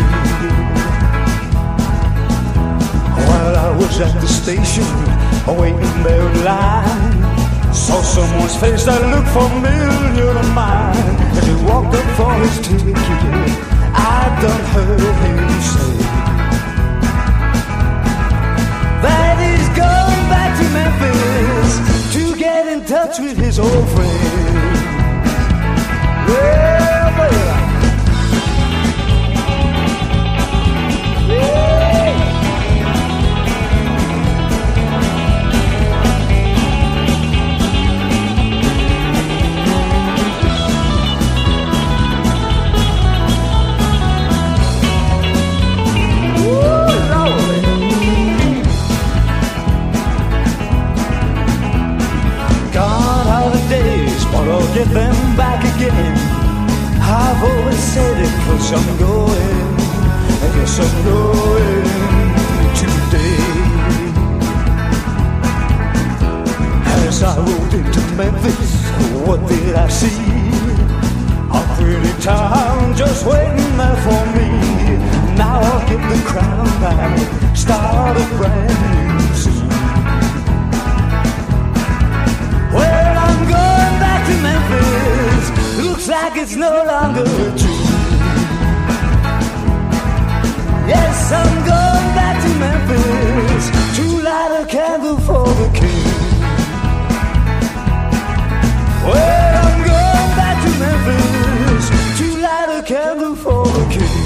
While 3.28 3.56
I 3.56 3.76
was 3.76 4.00
at 4.00 4.18
the 4.22 4.26
station, 4.26 4.88
waiting 5.46 6.02
there 6.02 6.26
in 6.26 6.42
line, 6.42 7.74
saw 7.74 8.00
someone's 8.00 8.56
face 8.56 8.86
that 8.86 9.02
looked 9.12 9.28
familiar 9.36 10.32
to 10.32 10.46
mine. 10.54 10.96
As 11.36 11.46
he 11.46 11.54
walked 11.68 11.94
up 11.94 12.08
for 12.16 12.32
his 12.40 12.56
ticket, 12.66 12.96
I 12.96 14.38
done 14.40 14.64
heard 14.72 14.98
him 14.98 15.60
say 15.60 16.09
that 19.02 19.36
he's 19.40 19.68
going 19.68 20.24
back 20.28 20.52
to 20.60 20.66
Memphis 20.76 22.14
to 22.14 22.36
get 22.38 22.66
in 22.66 22.84
touch 22.84 23.18
with 23.18 23.36
his 23.36 23.58
old 23.58 23.88
friend. 23.90 24.80
Yeah, 26.28 27.30
baby. 27.30 27.59
Get 54.84 54.94
them 54.94 55.36
back 55.36 55.60
again. 55.76 56.16
I've 57.02 57.42
always 57.42 57.78
said 57.78 58.16
it, 58.24 58.32
cause 58.46 58.72
I'm 58.72 58.98
going. 58.98 59.66
I 60.44 60.48
guess 60.56 60.80
I'm 60.80 61.04
going 61.04 61.90
today. 62.80 63.40
As 67.06 67.22
I 67.22 67.36
rode 67.36 67.74
into 67.74 68.00
Memphis, 68.16 68.72
what 69.26 69.46
did 69.48 69.74
I 69.74 69.88
see? 69.88 70.16
A 71.52 71.60
pretty 71.76 72.14
town 72.22 72.96
just 72.96 73.26
waiting 73.26 73.76
there 73.76 73.98
for 74.06 74.22
me. 74.36 74.48
Now 75.36 75.60
I'll 75.60 75.88
get 75.90 76.02
the 76.08 76.22
crown 76.24 76.66
back, 76.80 77.54
start 77.54 78.16
a 78.16 78.24
brand 78.38 79.04
new 79.04 79.09
looks 86.00 86.08
like 86.08 86.36
it's 86.36 86.56
no 86.56 86.70
longer 86.84 87.24
true. 87.58 87.84
Yes, 90.88 91.32
I'm 91.32 91.54
going 91.72 92.08
back 92.16 92.36
to 92.42 92.50
Memphis 92.58 93.70
to 93.96 94.04
light 94.22 94.62
a 94.62 94.66
candle 94.66 95.18
for 95.18 95.46
the 95.46 95.68
king. 95.78 96.04
Well, 99.04 99.52
I'm 99.62 99.78
going 99.90 100.30
back 100.40 100.56
to 100.64 100.70
Memphis 100.84 101.84
to 102.18 102.26
light 102.40 102.78
a 102.78 102.82
candle 102.82 103.36
for 103.36 103.64
the 103.66 103.84
king. 103.92 104.20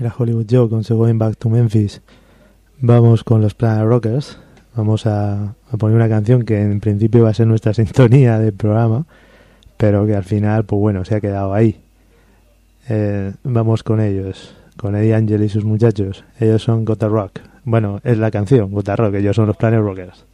Era 0.00 0.10
Hollywood 0.10 0.46
Joe 0.46 0.68
con 0.68 0.82
Going 0.82 1.18
Back 1.18 1.38
to 1.38 1.48
Memphis. 1.48 2.00
Vamos 2.80 3.24
con 3.24 3.40
los 3.40 3.54
Planet 3.54 3.86
Rockers, 3.88 4.38
Vamos 4.78 5.06
a, 5.06 5.56
poner 5.76 5.96
una 5.96 6.08
canción 6.08 6.44
que 6.44 6.62
en 6.62 6.78
principio 6.78 7.24
va 7.24 7.30
a 7.30 7.34
ser 7.34 7.48
nuestra 7.48 7.74
sintonía 7.74 8.38
del 8.38 8.52
programa, 8.52 9.06
pero 9.76 10.06
que 10.06 10.14
al 10.14 10.22
final, 10.22 10.66
pues 10.66 10.78
bueno, 10.78 11.04
se 11.04 11.16
ha 11.16 11.20
quedado 11.20 11.52
ahí. 11.52 11.80
Eh, 12.88 13.32
vamos 13.42 13.82
con 13.82 14.00
ellos, 14.00 14.54
con 14.76 14.94
Eddie 14.94 15.16
Angel 15.16 15.42
y 15.42 15.48
sus 15.48 15.64
muchachos. 15.64 16.24
Ellos 16.38 16.62
son 16.62 16.84
Gota 16.84 17.08
Rock. 17.08 17.40
Bueno, 17.64 18.00
es 18.04 18.18
la 18.18 18.30
canción, 18.30 18.70
Gota 18.70 18.94
Rock, 18.94 19.14
ellos 19.14 19.34
son 19.34 19.48
los 19.48 19.56
Planet 19.56 19.80
Rockers. 19.80 20.24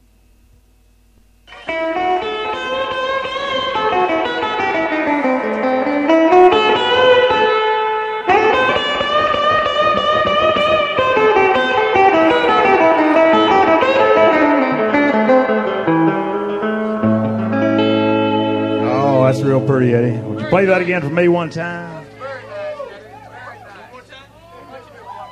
real 19.45 19.65
pretty, 19.65 19.93
Eddie. 19.95 20.19
Would 20.21 20.41
you 20.41 20.49
play 20.49 20.65
that 20.65 20.81
again 20.81 21.03
for 21.03 21.11
me 21.11 21.29
one 21.29 21.51
time? 21.51 22.07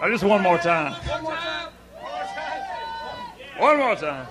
Oh, 0.04 0.10
just 0.10 0.24
one 0.24 0.42
more 0.42 0.58
time. 0.58 0.92
One 0.92 1.22
more 1.22 1.34
time. 1.34 1.72
One 3.58 3.78
more 3.78 3.96
time. 3.96 4.26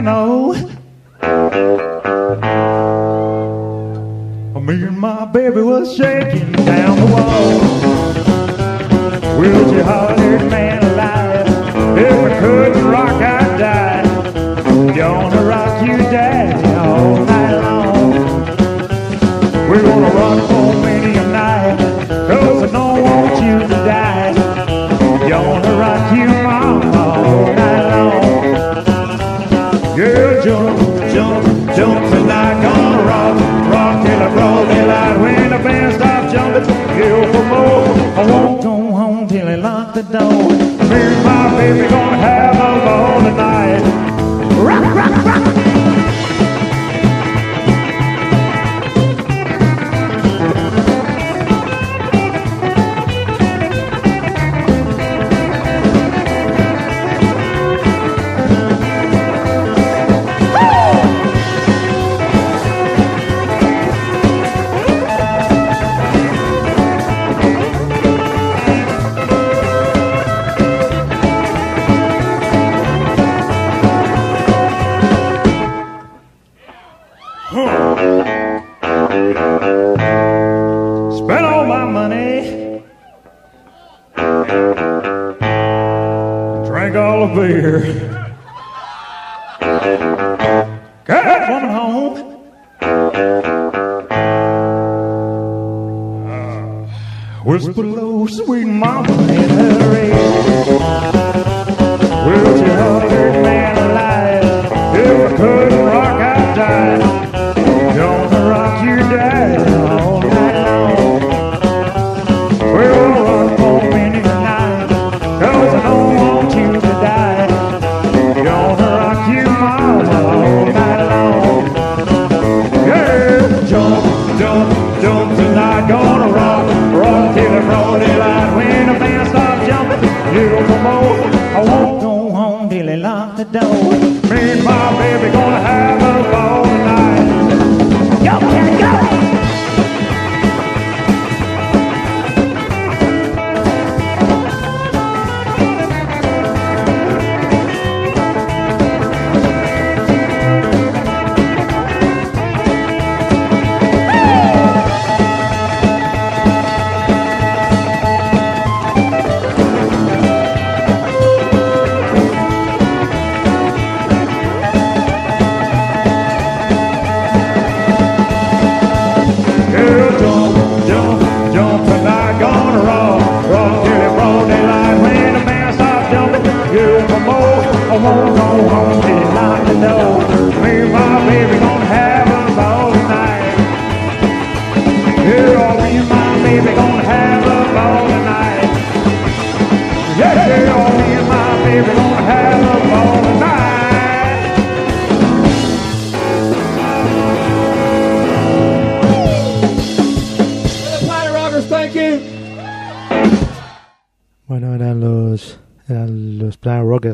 piano 0.00 0.39
Jones 31.80 32.12
is 32.12 32.24
not 32.24 32.60
gonna 32.60 33.02
rock, 33.04 33.40
rock 33.72 34.04
till 34.04 34.22
I 34.22 34.30
crawl 34.34 34.66
daylight. 34.66 35.18
When 35.18 35.48
the 35.48 35.58
band 35.66 35.94
stops 35.94 36.30
jumping, 36.30 36.66
kill 36.94 37.22
for 37.32 37.44
more. 37.52 37.88
I 38.20 38.26
won't 38.30 38.62
go 38.62 38.74
home 38.92 39.26
till 39.26 39.48
I 39.48 39.54
lock 39.54 39.94
the 39.94 40.02
door. 40.02 40.50
Me 40.90 41.00
and 41.08 41.24
my 41.24 41.56
baby 41.56 41.88
gonna 41.88 42.18
have 42.18 42.29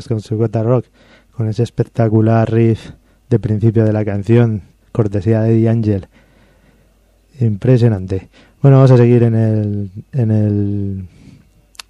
Con 0.07 0.21
su 0.21 0.37
gota 0.37 0.63
rock, 0.63 0.85
con 1.31 1.47
ese 1.49 1.63
espectacular 1.63 2.51
riff 2.51 2.91
de 3.29 3.39
principio 3.39 3.83
de 3.83 3.93
la 3.93 4.05
canción, 4.05 4.61
cortesía 4.91 5.41
de 5.41 5.53
Eddie 5.53 5.69
Angel. 5.69 6.07
Impresionante. 7.39 8.29
Bueno, 8.61 8.77
vamos 8.77 8.91
a 8.91 8.97
seguir 8.97 9.23
en 9.23 9.35
el, 9.35 9.91
en 10.13 10.31
el, 10.31 11.07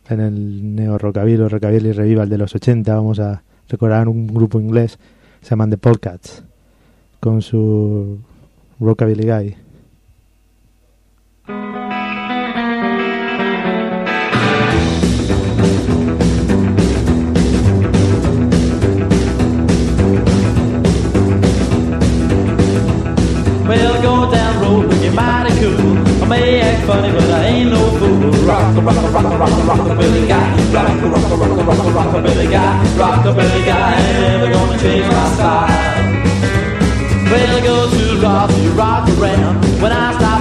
en 0.09 0.19
el 0.19 0.75
neo 0.75 0.97
rockabilly 0.97 1.47
rockabilly 1.47 1.91
revival 1.91 2.27
de 2.27 2.37
los 2.37 2.55
80. 2.55 2.93
Vamos 2.93 3.19
a 3.19 3.43
recordar 3.69 4.07
un 4.09 4.27
grupo 4.27 4.59
inglés, 4.59 4.97
se 5.41 5.49
llaman 5.51 5.69
The 5.69 5.77
Polecats, 5.77 6.43
con 7.19 7.41
su 7.41 8.19
Rockabilly 8.79 9.25
Guy. 9.25 9.66
rock, 28.75 28.85
rock, 28.85 29.13
rock, 29.13 29.39
rock, 29.39 29.77
rockabilly 29.77 30.27
guy. 30.27 30.55
Rock, 30.73 31.01
rock, 31.01 31.23
rock, 31.39 31.67
rock, 31.67 32.13
rockabilly 32.13 32.51
guy. 32.51 32.83
Rockabilly 32.97 33.65
guy, 33.65 33.93
and 33.93 34.43
they're 34.43 34.53
gonna 34.53 34.79
change 34.79 35.07
my 35.07 35.33
style. 35.35 35.97
Well, 37.31 37.61
go 37.61 37.89
to 37.89 38.21
rock, 38.21 38.51
you 38.57 38.71
rock. 38.71 39.07
When 39.81 39.91
I 39.91 40.13
stop 40.17 40.36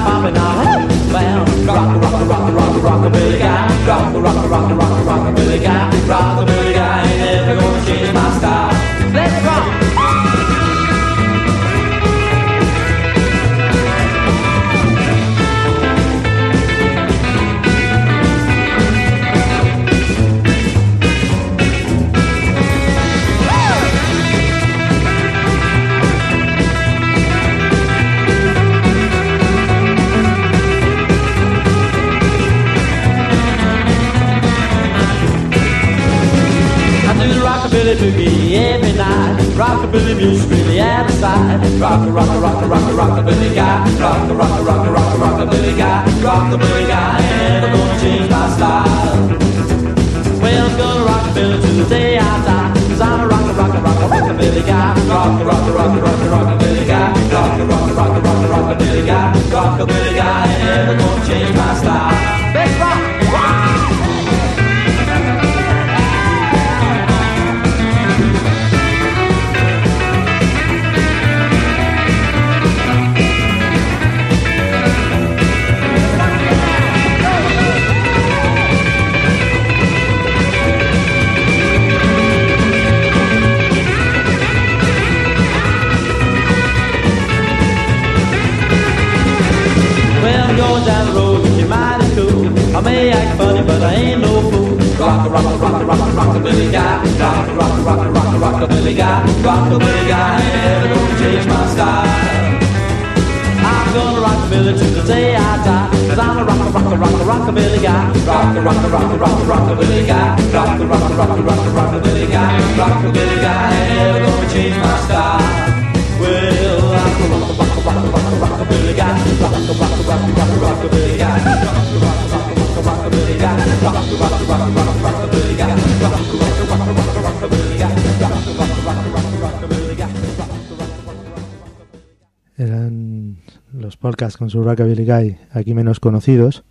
Eran 132.59 133.39
los 133.73 133.97
podcasts 133.97 134.37
con 134.37 134.51
su 134.51 134.63
Rockabilly 134.63 135.05
Guy, 135.05 135.39
aquí 135.51 135.75
menos 135.75 135.99
conocidos, 135.99 136.63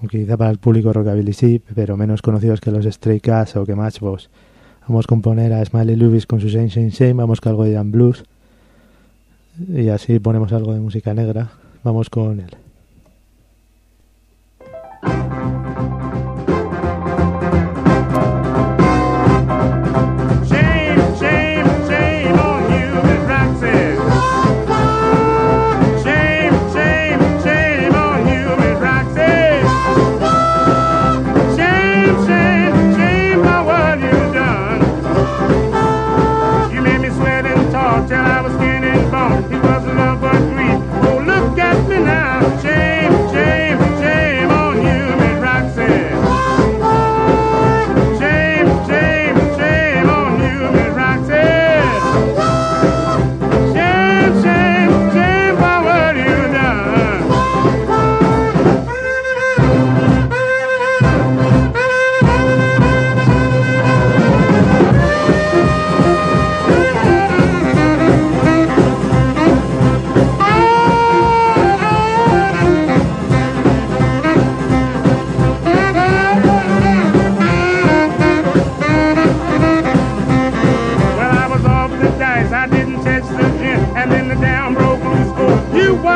aunque 0.00 0.18
quizá 0.18 0.36
para 0.36 0.50
el 0.50 0.58
público 0.58 0.92
Rockabilly 0.92 1.32
sí, 1.32 1.62
pero 1.74 1.96
menos 1.96 2.20
conocidos 2.20 2.60
que 2.60 2.72
los 2.72 2.84
Stray 2.84 3.20
Cats 3.20 3.54
o 3.56 3.64
que 3.64 3.76
Matchbox. 3.76 4.28
Vamos 4.88 5.04
a 5.04 5.08
componer 5.08 5.52
a 5.52 5.64
Smiley 5.64 5.94
Lewis 5.94 6.26
con 6.26 6.40
su 6.40 6.48
Shane 6.48 6.68
Shane 6.68 6.90
Shane, 6.90 7.14
vamos 7.14 7.40
con 7.40 7.50
algo 7.50 7.64
de 7.64 7.74
Jan 7.74 7.92
Blues, 7.92 8.24
y 9.68 9.88
así 9.88 10.18
ponemos 10.18 10.52
algo 10.52 10.74
de 10.74 10.80
música 10.80 11.14
negra. 11.14 11.52
Vamos 11.82 12.10
con 12.10 12.40
él. 12.40 12.56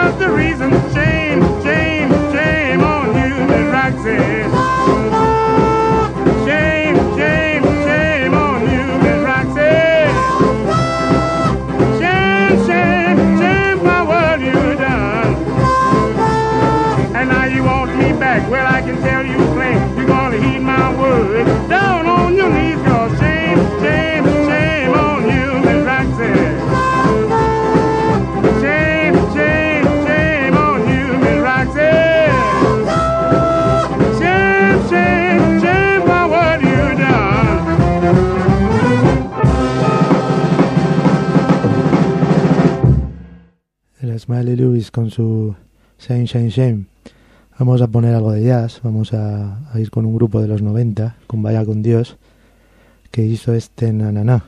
was 0.04 0.18
the 0.18 0.30
reason. 0.30 0.70
Shame, 0.92 1.40
shame, 1.62 2.10
shame 2.32 2.80
on 2.80 3.14
you, 3.14 3.70
Roxy. 3.70 5.21
Smiley 44.18 44.56
Lewis 44.56 44.90
con 44.90 45.10
su 45.10 45.54
Shame, 45.98 46.26
Shame, 46.26 46.50
Shame. 46.50 46.84
Vamos 47.58 47.80
a 47.82 47.88
poner 47.88 48.14
algo 48.14 48.32
de 48.32 48.44
jazz, 48.44 48.80
vamos 48.82 49.12
a, 49.12 49.70
a 49.72 49.80
ir 49.80 49.90
con 49.90 50.06
un 50.06 50.14
grupo 50.14 50.40
de 50.40 50.48
los 50.48 50.62
90, 50.62 51.16
con 51.26 51.42
Vaya 51.42 51.64
con 51.64 51.82
Dios, 51.82 52.16
que 53.10 53.24
hizo 53.24 53.54
este 53.54 53.92
Nananá. 53.92 54.44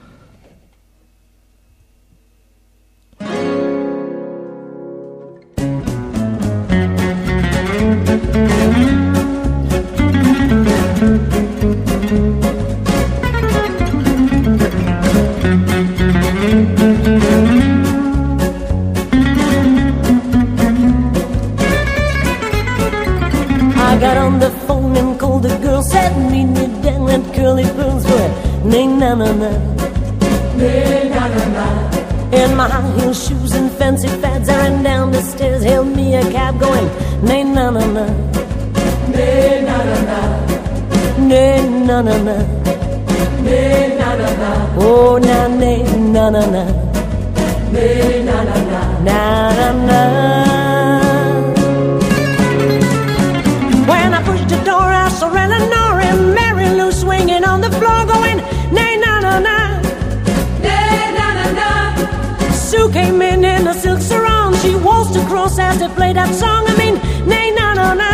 as 65.58 65.78
they 65.78 65.88
play 65.88 66.12
that 66.12 66.34
song. 66.34 66.64
I 66.66 66.76
mean, 66.76 66.94
nay, 67.28 67.50
na 67.52 67.74
na 67.74 67.94
na, 67.94 68.10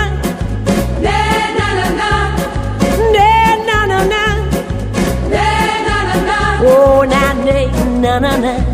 nay 1.00 1.54
na 1.58 1.68
na 1.78 1.86
na, 2.00 2.10
nay 3.14 3.56
na 3.68 3.78
na 3.90 3.98
na, 4.12 4.22
nay 5.32 5.76
na 5.86 5.96
na 6.08 6.16
na, 6.28 6.38
oh 6.62 7.04
na 7.04 7.32
nay 7.44 7.66
na 8.00 8.18
na 8.18 8.36
na. 8.36 8.69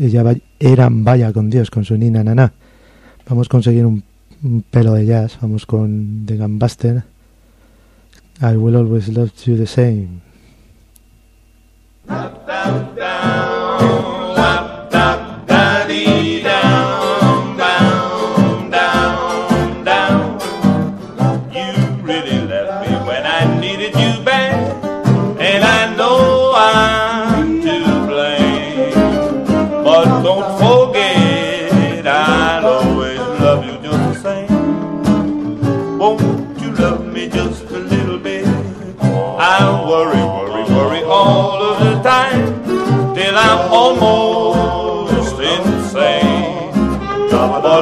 ella 0.00 0.22
va, 0.22 0.34
eran 0.58 1.04
vaya 1.04 1.32
con 1.32 1.50
Dios, 1.50 1.70
con 1.70 1.84
su 1.84 1.96
nina 1.96 2.22
naná. 2.24 2.52
Vamos 3.28 3.48
a 3.48 3.50
conseguir 3.50 3.86
un, 3.86 4.02
pelo 4.70 4.94
de 4.94 5.06
jazz, 5.06 5.38
vamos 5.40 5.66
con 5.66 6.24
The 6.26 6.36
Gambuster. 6.36 7.04
I 8.40 8.56
will 8.56 8.76
always 8.76 9.08
love 9.08 9.32
you 9.44 9.56
the 9.56 9.66
same. 9.66 10.20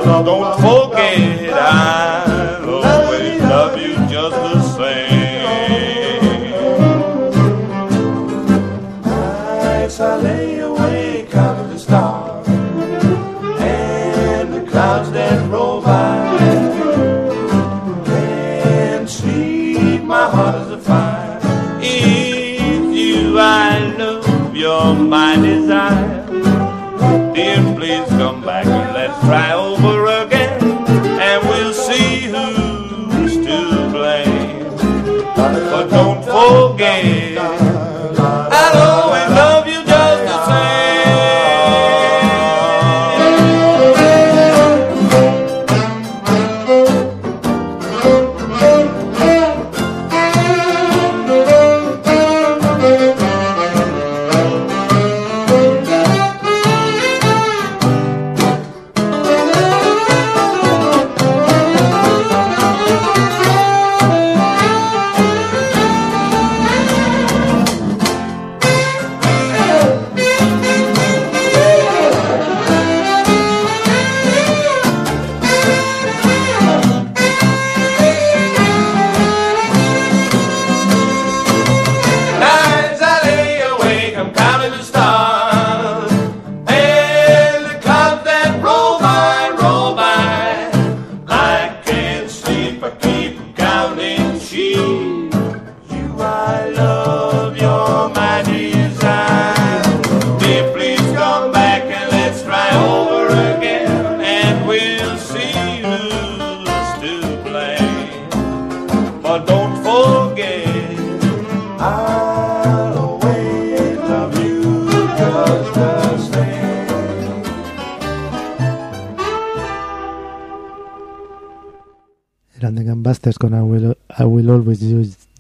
Don't 0.07 0.55
forget 0.61 1.53
I'll 1.53 2.85
always 2.85 3.43
love 3.43 3.77
you 3.77 3.95
just 4.09 4.37
the 4.37 4.63
same. 4.63 5.43
Nights 9.03 9.99
I 9.99 10.17
lay 10.17 10.61
awake 10.61 11.35
under 11.35 11.67
the 11.73 11.79
stars 11.79 12.47
and 13.59 14.55
the 14.55 14.63
clouds 14.71 15.11
that 15.11 15.51
roll 15.51 15.83
by. 15.83 16.39
Can't 18.05 19.11
sleep, 19.11 20.05
my 20.05 20.31
heart 20.31 20.55
is 20.63 20.71
a 20.71 20.79
fire. 20.79 21.41
If 21.81 22.95
you, 22.95 23.41
I 23.41 23.81
love 23.99 24.55
your 24.55 24.95
my 24.95 25.35
desire. 25.35 26.27
Dear, 27.35 27.75
please 27.77 28.09
come 28.11 28.43
back 28.43 28.67
and 28.67 28.95
let's 28.95 29.19
try. 29.27 29.66
game. 36.77 37.66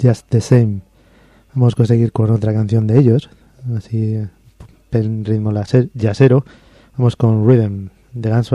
Just 0.07 0.29
the 0.29 0.41
Same. 0.41 0.83
Vamos 1.53 1.73
a 1.73 1.77
conseguir 1.77 2.13
con 2.13 2.31
otra 2.31 2.53
canción 2.53 2.87
de 2.87 2.97
ellos, 2.97 3.29
así 3.77 4.15
en 4.93 5.25
ritmo 5.25 5.53
jazzero. 5.95 6.45
Vamos 6.97 7.17
con 7.17 7.45
Rhythm 7.45 7.89
de 8.13 8.31
Guns 8.31 8.53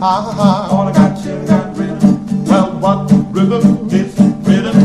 I 0.00 0.57
rhythm 3.38 3.88
is 3.92 4.18
rhythm? 4.48 4.78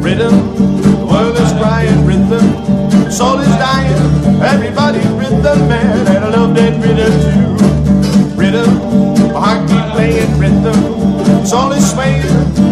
Rhythm, 0.00 1.08
world 1.08 1.36
is 1.36 1.52
crying 1.58 2.06
rhythm. 2.06 3.10
Soul 3.10 3.40
is 3.40 3.48
dying, 3.58 4.42
everybody's 4.42 5.10
rhythm, 5.18 5.68
man. 5.68 6.06
And 6.06 6.24
I 6.24 6.28
love 6.28 6.54
that 6.54 6.74
rhythm 6.84 7.12
too. 7.24 8.36
Rhythm, 8.40 8.70
my 9.32 9.40
heart 9.40 9.68
keep 9.68 9.86
playing 9.92 10.38
rhythm. 10.38 11.44
Soul 11.44 11.72
is 11.72 11.90
swaying, 11.90 12.22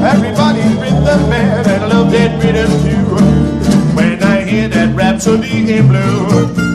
everybody's 0.04 0.74
rhythm, 0.76 1.20
man. 1.30 1.66
And 1.66 1.82
I 1.82 1.86
love 1.86 2.12
that 2.12 2.32
rhythm 2.44 2.70
too. 2.84 3.96
When 3.96 4.22
I 4.22 4.42
hear 4.42 4.68
that 4.68 4.94
rhapsody 4.94 5.72
in 5.72 5.88
blue. 5.88 6.70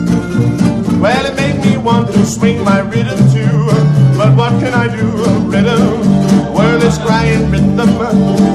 Well, 1.00 1.24
it 1.24 1.34
made 1.36 1.64
me 1.64 1.78
want 1.78 2.12
to 2.12 2.26
swing 2.26 2.62
my 2.62 2.80
rhythm 2.80 3.18
too. 3.32 3.95
But 4.16 4.34
what 4.34 4.52
can 4.60 4.72
I 4.72 4.88
do? 4.88 5.06
Rhythm, 5.52 6.54
world 6.54 6.82
is 6.82 6.96
crying 6.96 7.50
rhythm, 7.50 7.90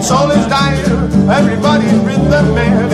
soul 0.02 0.32
is 0.32 0.48
dying, 0.48 0.84
everybody's 1.30 1.94
rhythm 2.00 2.56
man, 2.56 2.90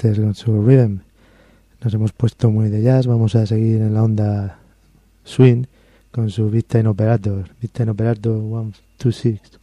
Con 0.00 0.32
su 0.36 0.62
Rhythm. 0.62 1.00
Nos 1.82 1.92
hemos 1.92 2.12
puesto 2.12 2.52
muy 2.52 2.68
de 2.68 2.82
jazz. 2.82 3.08
Vamos 3.08 3.34
a 3.34 3.46
seguir 3.46 3.82
en 3.82 3.94
la 3.94 4.04
onda 4.04 4.60
swing 5.24 5.64
con 6.12 6.30
su 6.30 6.48
Big 6.50 6.66
Time 6.66 6.86
Operator. 6.86 7.48
Big 7.60 7.72
Time 7.72 7.90
Operator 7.90 8.38
126. 8.38 9.57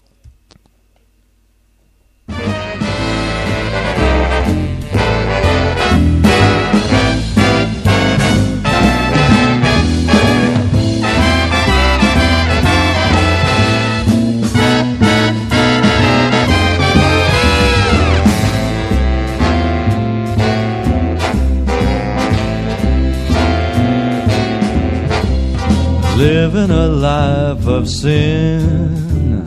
Living 26.56 26.78
a 26.78 26.88
life 26.88 27.68
of 27.68 27.90
sin, 27.90 29.44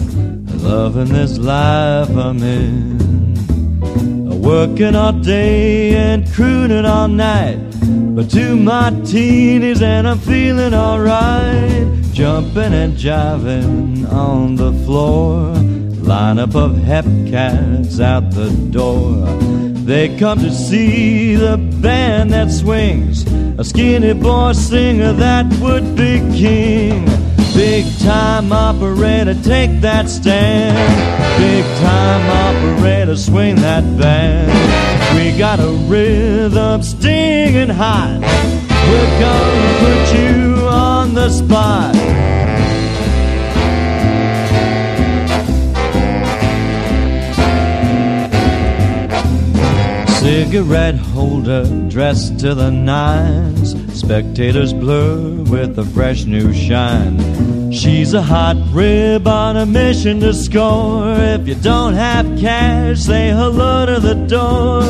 loving 0.62 1.08
this 1.08 1.38
life 1.38 2.10
I'm 2.10 2.42
in. 2.42 4.42
Working 4.42 4.94
all 4.94 5.14
day 5.14 5.96
and 5.96 6.30
crooning 6.34 6.84
all 6.84 7.08
night. 7.08 7.60
But 8.14 8.34
my 8.34 8.90
teenies 9.08 9.80
and 9.80 10.06
I'm 10.06 10.18
feeling 10.18 10.74
alright. 10.74 11.88
Jumping 12.12 12.74
and 12.74 12.92
jiving 12.92 14.06
on 14.12 14.56
the 14.56 14.74
floor. 14.84 15.54
Lineup 16.12 16.54
of 16.54 16.76
hep 16.76 17.06
cats 17.26 18.00
out 18.00 18.30
the 18.32 18.50
door. 18.70 19.67
They 19.88 20.14
come 20.18 20.38
to 20.40 20.50
see 20.52 21.34
the 21.34 21.56
band 21.56 22.30
that 22.32 22.50
swings. 22.50 23.24
A 23.56 23.64
skinny 23.64 24.12
boy 24.12 24.52
singer 24.52 25.14
that 25.14 25.46
would 25.62 25.96
be 25.96 26.18
king. 26.36 27.06
Big 27.54 27.86
time 28.00 28.52
operator, 28.52 29.32
take 29.42 29.80
that 29.80 30.10
stand. 30.10 30.76
Big 31.40 31.64
time 31.80 32.22
operator, 32.44 33.16
swing 33.16 33.56
that 33.62 33.82
band. 33.96 34.52
We 35.16 35.38
got 35.38 35.58
a 35.58 35.70
rhythm 35.88 36.82
stinging 36.82 37.70
hot. 37.70 38.20
We're 38.90 39.20
gonna 39.24 39.72
put 39.84 40.18
you 40.20 40.68
on 40.68 41.14
the 41.14 41.30
spot. 41.30 42.07
Cigarette 50.28 50.96
holder 50.96 51.64
dressed 51.88 52.38
to 52.40 52.54
the 52.54 52.70
nines. 52.70 53.74
Spectators 53.98 54.74
blur 54.74 55.42
with 55.44 55.78
a 55.78 55.86
fresh 55.86 56.26
new 56.26 56.52
shine. 56.52 57.72
She's 57.72 58.12
a 58.12 58.20
hot 58.20 58.58
rib 58.70 59.26
on 59.26 59.56
a 59.56 59.64
mission 59.64 60.20
to 60.20 60.34
score. 60.34 61.14
If 61.14 61.48
you 61.48 61.54
don't 61.54 61.94
have 61.94 62.38
cash, 62.38 63.00
say 63.00 63.30
hello 63.30 63.86
to 63.86 64.00
the 64.00 64.16
door. 64.26 64.82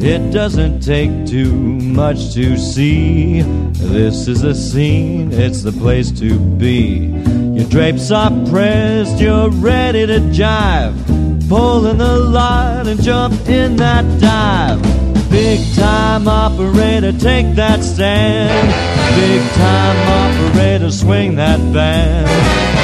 It 0.00 0.32
doesn't 0.32 0.80
take 0.80 1.26
too 1.26 1.52
much 1.52 2.32
to 2.32 2.56
see. 2.56 3.42
This 3.42 4.26
is 4.26 4.42
a 4.42 4.54
scene, 4.54 5.32
it's 5.32 5.64
the 5.64 5.72
place 5.72 6.10
to 6.12 6.38
be. 6.38 7.12
Your 7.58 7.68
drapes 7.68 8.10
are 8.10 8.30
pressed, 8.48 9.20
you're 9.20 9.50
ready 9.50 10.06
to 10.06 10.20
jive. 10.32 11.17
Pull 11.48 11.86
in 11.86 11.96
the 11.96 12.18
line 12.18 12.86
and 12.88 13.02
jump 13.02 13.32
in 13.48 13.76
that 13.76 14.04
dive. 14.20 14.82
Big 15.30 15.60
time 15.74 16.28
operator, 16.28 17.10
take 17.10 17.54
that 17.54 17.82
stand. 17.82 18.68
Big 19.16 19.42
time 19.52 19.96
operator, 20.20 20.90
swing 20.90 21.36
that 21.36 21.58
band. 21.72 22.28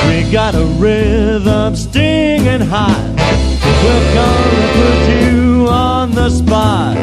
We 0.09 0.33
got 0.33 0.55
a 0.55 0.65
rhythm 0.81 1.77
stinging 1.77 2.63
hot. 2.63 3.05
We're 3.85 4.15
gonna 4.15 4.67
put 4.79 5.27
you 5.27 5.69
on 5.69 6.13
the 6.13 6.31
spot. 6.31 6.94